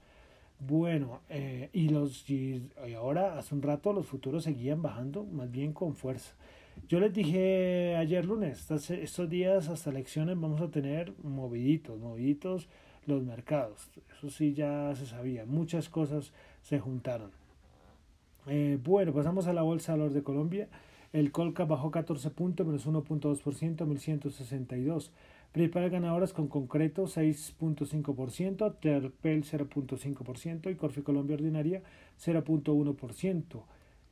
Bueno, 0.58 1.20
eh, 1.28 1.68
y, 1.72 1.90
los, 1.90 2.28
y 2.30 2.62
ahora 2.96 3.38
hace 3.38 3.54
un 3.54 3.62
rato 3.62 3.92
los 3.92 4.06
futuros 4.06 4.44
seguían 4.44 4.80
bajando, 4.80 5.24
más 5.24 5.50
bien 5.50 5.72
con 5.72 5.94
fuerza. 5.94 6.34
Yo 6.88 7.00
les 7.00 7.12
dije 7.12 7.96
ayer 7.96 8.24
lunes, 8.24 8.70
estos, 8.70 9.28
días 9.28 9.68
hasta 9.68 9.90
elecciones 9.90 10.40
vamos 10.40 10.60
a 10.60 10.70
tener 10.70 11.12
moviditos, 11.22 11.98
moviditos 11.98 12.68
los 13.06 13.22
mercados. 13.24 13.90
Eso 14.16 14.30
sí 14.30 14.54
ya 14.54 14.94
se 14.94 15.06
sabía, 15.06 15.44
muchas 15.46 15.88
cosas 15.88 16.32
se 16.62 16.78
juntaron. 16.78 17.32
Eh, 18.46 18.78
bueno, 18.82 19.12
pasamos 19.12 19.48
a 19.48 19.52
la 19.52 19.62
Bolsa 19.62 19.92
de 19.92 19.98
Valores 19.98 20.14
de 20.14 20.22
Colombia. 20.22 20.68
El 21.12 21.32
Colca 21.32 21.64
bajó 21.64 21.90
14 21.90 22.30
puntos, 22.30 22.66
menos 22.66 22.86
1.2%, 22.86 23.84
1162. 23.84 25.12
Principales 25.52 25.90
ganadoras 25.90 26.32
con 26.32 26.48
concreto 26.48 27.04
6.5%, 27.04 28.74
Terpel 28.80 29.44
0.5% 29.44 30.70
y 30.70 30.74
Corfi 30.74 31.02
Colombia 31.02 31.36
Ordinaria 31.36 31.82
0.1%. 32.22 33.62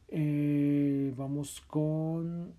Eh, 0.09 1.12
vamos 1.16 1.62
con 1.66 2.53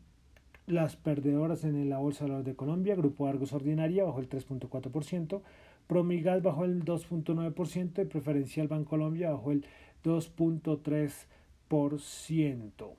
las 0.68 0.96
perdedoras 0.96 1.64
en 1.64 1.90
la 1.90 1.98
Bolsa 2.00 2.26
de 2.26 2.44
de 2.44 2.56
Colombia. 2.56 2.96
Grupo 2.96 3.28
Argos 3.28 3.54
Ordinaria 3.54 4.04
bajó 4.04 4.20
el 4.20 4.30
3.4%, 4.30 5.42
Promigas 5.88 6.42
bajó 6.42 6.66
el 6.66 6.84
2.9% 6.84 8.02
y 8.02 8.06
Preferencial 8.06 8.68
Bancolombia 8.68 9.30
bajó 9.32 9.52
el 9.52 9.64
2.3%. 10.04 12.90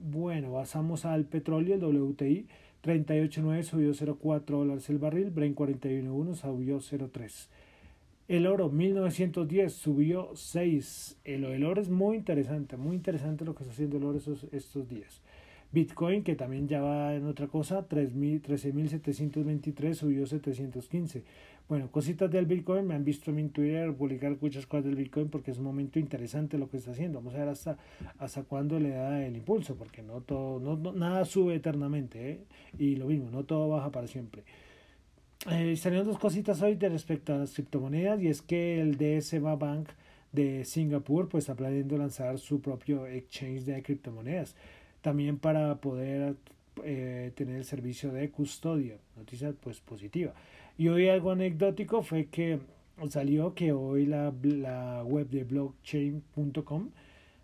Bueno, 0.00 0.52
pasamos 0.52 1.04
al 1.04 1.24
petróleo, 1.24 1.74
el 1.74 1.82
WTI 1.82 2.46
38.9 2.82 3.62
subió 3.62 3.92
0.4 3.92 4.44
dólares 4.44 4.88
el 4.88 4.98
barril, 4.98 5.30
Brent 5.30 5.56
41.1 5.56 6.34
subió 6.34 6.78
0.3. 6.78 7.48
El 8.28 8.46
oro 8.46 8.68
1910 8.68 9.72
subió 9.72 10.30
6. 10.34 11.16
El, 11.24 11.64
oro 11.64 11.80
es 11.80 11.88
muy 11.88 12.16
interesante, 12.16 12.76
muy 12.76 12.94
interesante 12.94 13.44
lo 13.44 13.54
que 13.54 13.62
está 13.62 13.72
haciendo 13.72 13.96
el 13.96 14.04
oro 14.04 14.18
estos 14.18 14.88
días. 14.88 15.22
Bitcoin, 15.72 16.22
que 16.22 16.34
también 16.34 16.66
ya 16.66 16.80
va 16.80 17.14
en 17.14 17.26
otra 17.26 17.46
cosa, 17.46 17.86
13.723 17.88 19.94
subió 19.94 20.26
715. 20.26 21.24
Bueno, 21.68 21.90
cositas 21.90 22.30
del 22.30 22.46
Bitcoin, 22.46 22.86
me 22.86 22.94
han 22.94 23.04
visto 23.04 23.30
en 23.30 23.36
mi 23.36 23.48
Twitter 23.50 23.92
publicar 23.94 24.34
muchas 24.40 24.66
cosas 24.66 24.86
del 24.86 24.96
Bitcoin 24.96 25.28
porque 25.28 25.50
es 25.50 25.58
un 25.58 25.64
momento 25.64 25.98
interesante 25.98 26.56
lo 26.56 26.70
que 26.70 26.78
está 26.78 26.92
haciendo. 26.92 27.18
Vamos 27.18 27.34
a 27.34 27.40
ver 27.40 27.48
hasta, 27.48 27.76
hasta 28.18 28.42
cuándo 28.44 28.80
le 28.80 28.90
da 28.90 29.22
el 29.24 29.36
impulso, 29.36 29.76
porque 29.76 30.02
no 30.02 30.22
todo, 30.22 30.58
no, 30.60 30.92
nada 30.92 31.26
sube 31.26 31.54
eternamente, 31.54 32.30
¿eh? 32.30 32.44
y 32.78 32.96
lo 32.96 33.06
mismo, 33.06 33.30
no 33.30 33.44
todo 33.44 33.68
baja 33.68 33.90
para 33.90 34.06
siempre. 34.06 34.44
Eh, 35.50 35.76
salieron 35.76 36.06
dos 36.06 36.18
cositas 36.18 36.62
hoy 36.62 36.74
de 36.76 36.88
respecto 36.88 37.34
a 37.34 37.36
las 37.36 37.52
criptomonedas, 37.52 38.22
y 38.22 38.28
es 38.28 38.40
que 38.40 38.80
el 38.80 38.96
DSMA 38.96 39.54
Bank 39.56 39.90
de 40.32 40.64
Singapur 40.64 41.28
pues 41.28 41.44
está 41.44 41.54
planeando 41.54 41.98
lanzar 41.98 42.38
su 42.38 42.62
propio 42.62 43.06
exchange 43.06 43.64
de 43.64 43.82
criptomonedas 43.82 44.56
también 45.00 45.38
para 45.38 45.76
poder 45.76 46.36
eh, 46.84 47.32
tener 47.34 47.56
el 47.56 47.64
servicio 47.64 48.12
de 48.12 48.30
custodia. 48.30 48.98
Noticia 49.16 49.52
pues 49.60 49.80
positiva. 49.80 50.34
Y 50.76 50.88
hoy 50.88 51.08
algo 51.08 51.30
anecdótico 51.30 52.02
fue 52.02 52.26
que 52.26 52.58
salió 53.08 53.54
que 53.54 53.72
hoy 53.72 54.06
la, 54.06 54.32
la 54.42 55.02
web 55.04 55.28
de 55.28 55.44
blockchain.com 55.44 56.90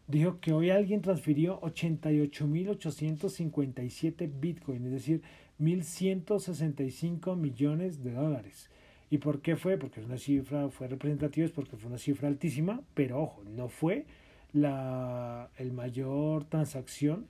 dijo 0.07 0.38
que 0.40 0.53
hoy 0.53 0.70
alguien 0.70 1.01
transfirió 1.01 1.61
88.857 1.62 4.31
bitcoin, 4.40 4.87
es 4.87 4.92
decir, 4.92 5.23
1.165 5.61 7.37
millones 7.37 8.03
de 8.03 8.12
dólares. 8.12 8.70
¿Y 9.11 9.18
por 9.18 9.40
qué 9.40 9.57
fue? 9.57 9.79
Porque 9.79 10.01
es 10.01 10.07
una 10.07 10.18
cifra, 10.18 10.68
fue 10.70 10.88
representativa, 10.88 11.47
es 11.47 11.53
porque 11.53 11.77
fue 11.77 11.88
una 11.88 11.99
cifra 11.99 12.29
altísima, 12.29 12.83
pero 12.94 13.23
ojo, 13.23 13.44
no 13.44 13.68
fue 13.68 14.07
la 14.53 15.51
el 15.57 15.73
mayor 15.73 16.44
transacción 16.44 17.27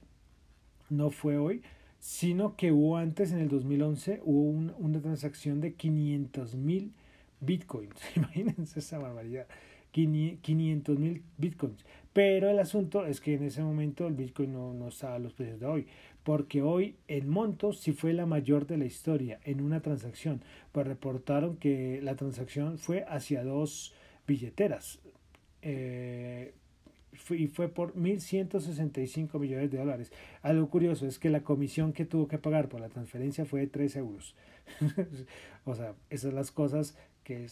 no 0.91 1.11
fue 1.11 1.39
hoy, 1.39 1.63
sino 2.05 2.55
que 2.55 2.71
hubo 2.71 2.99
antes, 2.99 3.33
en 3.33 3.39
el 3.39 3.49
2011, 3.49 4.21
hubo 4.25 4.75
una 4.77 5.01
transacción 5.01 5.63
de 5.63 5.73
500 5.73 6.55
mil 6.55 6.93
bitcoins. 7.41 7.99
Imagínense 8.17 8.81
esa 8.81 8.99
barbaridad. 8.99 9.47
500 9.91 10.99
mil 10.99 11.23
bitcoins. 11.39 11.87
Pero 12.13 12.51
el 12.51 12.59
asunto 12.59 13.07
es 13.07 13.23
que 13.23 13.33
en 13.33 13.45
ese 13.45 13.63
momento 13.63 14.07
el 14.07 14.13
bitcoin 14.13 14.53
no, 14.53 14.75
no 14.75 14.89
estaba 14.89 15.15
a 15.15 15.19
los 15.19 15.33
precios 15.33 15.61
de 15.61 15.65
hoy. 15.65 15.87
Porque 16.25 16.61
hoy 16.61 16.97
en 17.09 17.31
montos 17.31 17.81
sí 17.81 17.93
fue 17.93 18.13
la 18.13 18.27
mayor 18.27 18.67
de 18.67 18.77
la 18.77 18.85
historia 18.85 19.41
en 19.43 19.63
una 19.63 19.81
transacción. 19.81 20.43
Pues 20.73 20.87
reportaron 20.87 21.57
que 21.57 22.01
la 22.03 22.17
transacción 22.17 22.77
fue 22.77 23.07
hacia 23.09 23.43
dos 23.43 23.95
billeteras. 24.27 25.01
Eh, 25.63 26.53
y 27.31 27.47
fue 27.49 27.69
por 27.69 27.95
1.165 27.95 29.39
millones 29.39 29.71
de 29.71 29.79
dólares. 29.79 30.13
Algo 30.43 30.69
curioso 30.69 31.07
es 31.07 31.19
que 31.19 31.31
la 31.31 31.43
comisión 31.43 31.93
que 31.93 32.05
tuvo 32.05 32.29
que 32.29 32.39
pagar 32.39 32.69
por 32.69 32.81
la 32.81 32.89
transferencia 32.89 33.45
fue 33.45 33.61
de 33.61 33.67
3 33.69 33.97
euros. 33.97 34.35
o 35.65 35.75
sea, 35.75 35.95
esas 36.11 36.31
son 36.31 36.35
las 36.35 36.51
cosas 36.51 36.97
que 37.23 37.47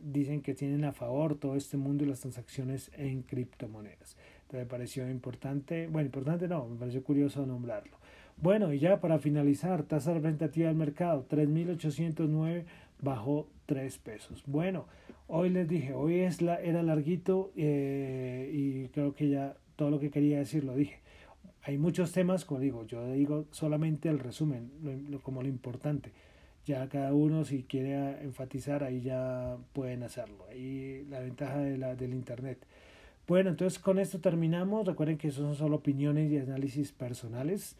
dicen 0.00 0.42
que 0.42 0.54
tienen 0.54 0.84
a 0.84 0.92
favor 0.92 1.36
todo 1.36 1.56
este 1.56 1.76
mundo 1.76 2.04
y 2.04 2.06
las 2.06 2.20
transacciones 2.20 2.90
en 2.96 3.22
criptomonedas. 3.22 4.16
Entonces 4.42 4.60
me 4.60 4.66
pareció 4.66 5.08
importante, 5.10 5.88
bueno, 5.88 6.06
importante 6.06 6.48
no, 6.48 6.68
me 6.68 6.76
pareció 6.76 7.02
curioso 7.02 7.44
nombrarlo. 7.46 7.96
Bueno, 8.36 8.72
y 8.72 8.78
ya 8.78 9.00
para 9.00 9.18
finalizar, 9.18 9.82
tasa 9.84 10.12
representativa 10.12 10.68
del 10.68 10.76
mercado, 10.76 11.26
3.809 11.28 12.64
bajó 13.00 13.48
3 13.66 13.98
pesos. 13.98 14.42
Bueno, 14.46 14.86
hoy 15.28 15.50
les 15.50 15.68
dije, 15.68 15.92
hoy 15.92 16.20
es 16.20 16.42
la, 16.42 16.56
era 16.56 16.82
larguito 16.82 17.52
eh, 17.56 18.50
y 18.52 18.88
creo 18.88 19.14
que 19.14 19.28
ya 19.28 19.56
todo 19.76 19.90
lo 19.90 20.00
que 20.00 20.10
quería 20.10 20.38
decir 20.38 20.64
lo 20.64 20.74
dije. 20.74 21.00
Hay 21.62 21.78
muchos 21.78 22.12
temas, 22.12 22.44
como 22.44 22.60
digo, 22.60 22.86
yo 22.86 23.12
digo 23.12 23.46
solamente 23.50 24.08
el 24.08 24.20
resumen, 24.20 24.70
como 25.22 25.42
lo 25.42 25.48
importante. 25.48 26.12
Ya 26.64 26.88
cada 26.88 27.12
uno 27.12 27.44
si 27.44 27.64
quiere 27.64 28.22
enfatizar 28.22 28.84
ahí 28.84 29.00
ya 29.00 29.56
pueden 29.72 30.02
hacerlo. 30.02 30.46
Ahí 30.48 31.04
la 31.08 31.20
ventaja 31.20 31.58
de 31.58 31.76
la, 31.76 31.94
del 31.96 32.14
internet. 32.14 32.64
Bueno, 33.26 33.50
entonces 33.50 33.78
con 33.80 33.98
esto 33.98 34.20
terminamos. 34.20 34.86
Recuerden 34.86 35.18
que 35.18 35.30
son 35.32 35.56
solo 35.56 35.76
opiniones 35.76 36.30
y 36.30 36.38
análisis 36.38 36.92
personales. 36.92 37.76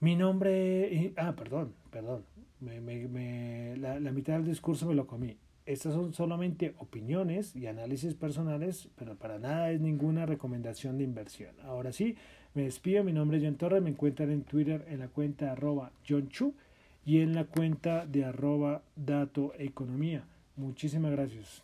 Mi 0.00 0.16
nombre... 0.16 1.12
Ah, 1.16 1.34
perdón, 1.36 1.74
perdón. 1.90 2.24
Me, 2.60 2.80
me, 2.80 3.76
la, 3.76 4.00
la, 4.00 4.12
mitad 4.12 4.34
del 4.34 4.44
discurso 4.44 4.86
me 4.86 4.94
lo 4.94 5.06
comí. 5.06 5.36
Estas 5.64 5.94
son 5.94 6.12
solamente 6.12 6.74
opiniones 6.78 7.54
y 7.54 7.66
análisis 7.66 8.14
personales, 8.14 8.88
pero 8.96 9.16
para 9.16 9.38
nada 9.38 9.70
es 9.70 9.80
ninguna 9.80 10.26
recomendación 10.26 10.98
de 10.98 11.04
inversión. 11.04 11.54
Ahora 11.62 11.92
sí, 11.92 12.16
me 12.54 12.62
despido. 12.62 13.04
Mi 13.04 13.12
nombre 13.12 13.38
es 13.38 13.44
John 13.44 13.56
Torres. 13.56 13.82
Me 13.82 13.90
encuentran 13.90 14.30
en 14.30 14.42
Twitter 14.42 14.84
en 14.88 14.98
la 14.98 15.08
cuenta 15.08 15.52
arroba 15.52 15.92
John 16.08 16.28
Chu 16.28 16.54
y 17.04 17.20
en 17.20 17.34
la 17.34 17.44
cuenta 17.44 18.06
de 18.06 18.24
arroba 18.24 18.82
Dato 18.96 19.52
Economía. 19.56 20.24
Muchísimas 20.56 21.12
gracias. 21.12 21.62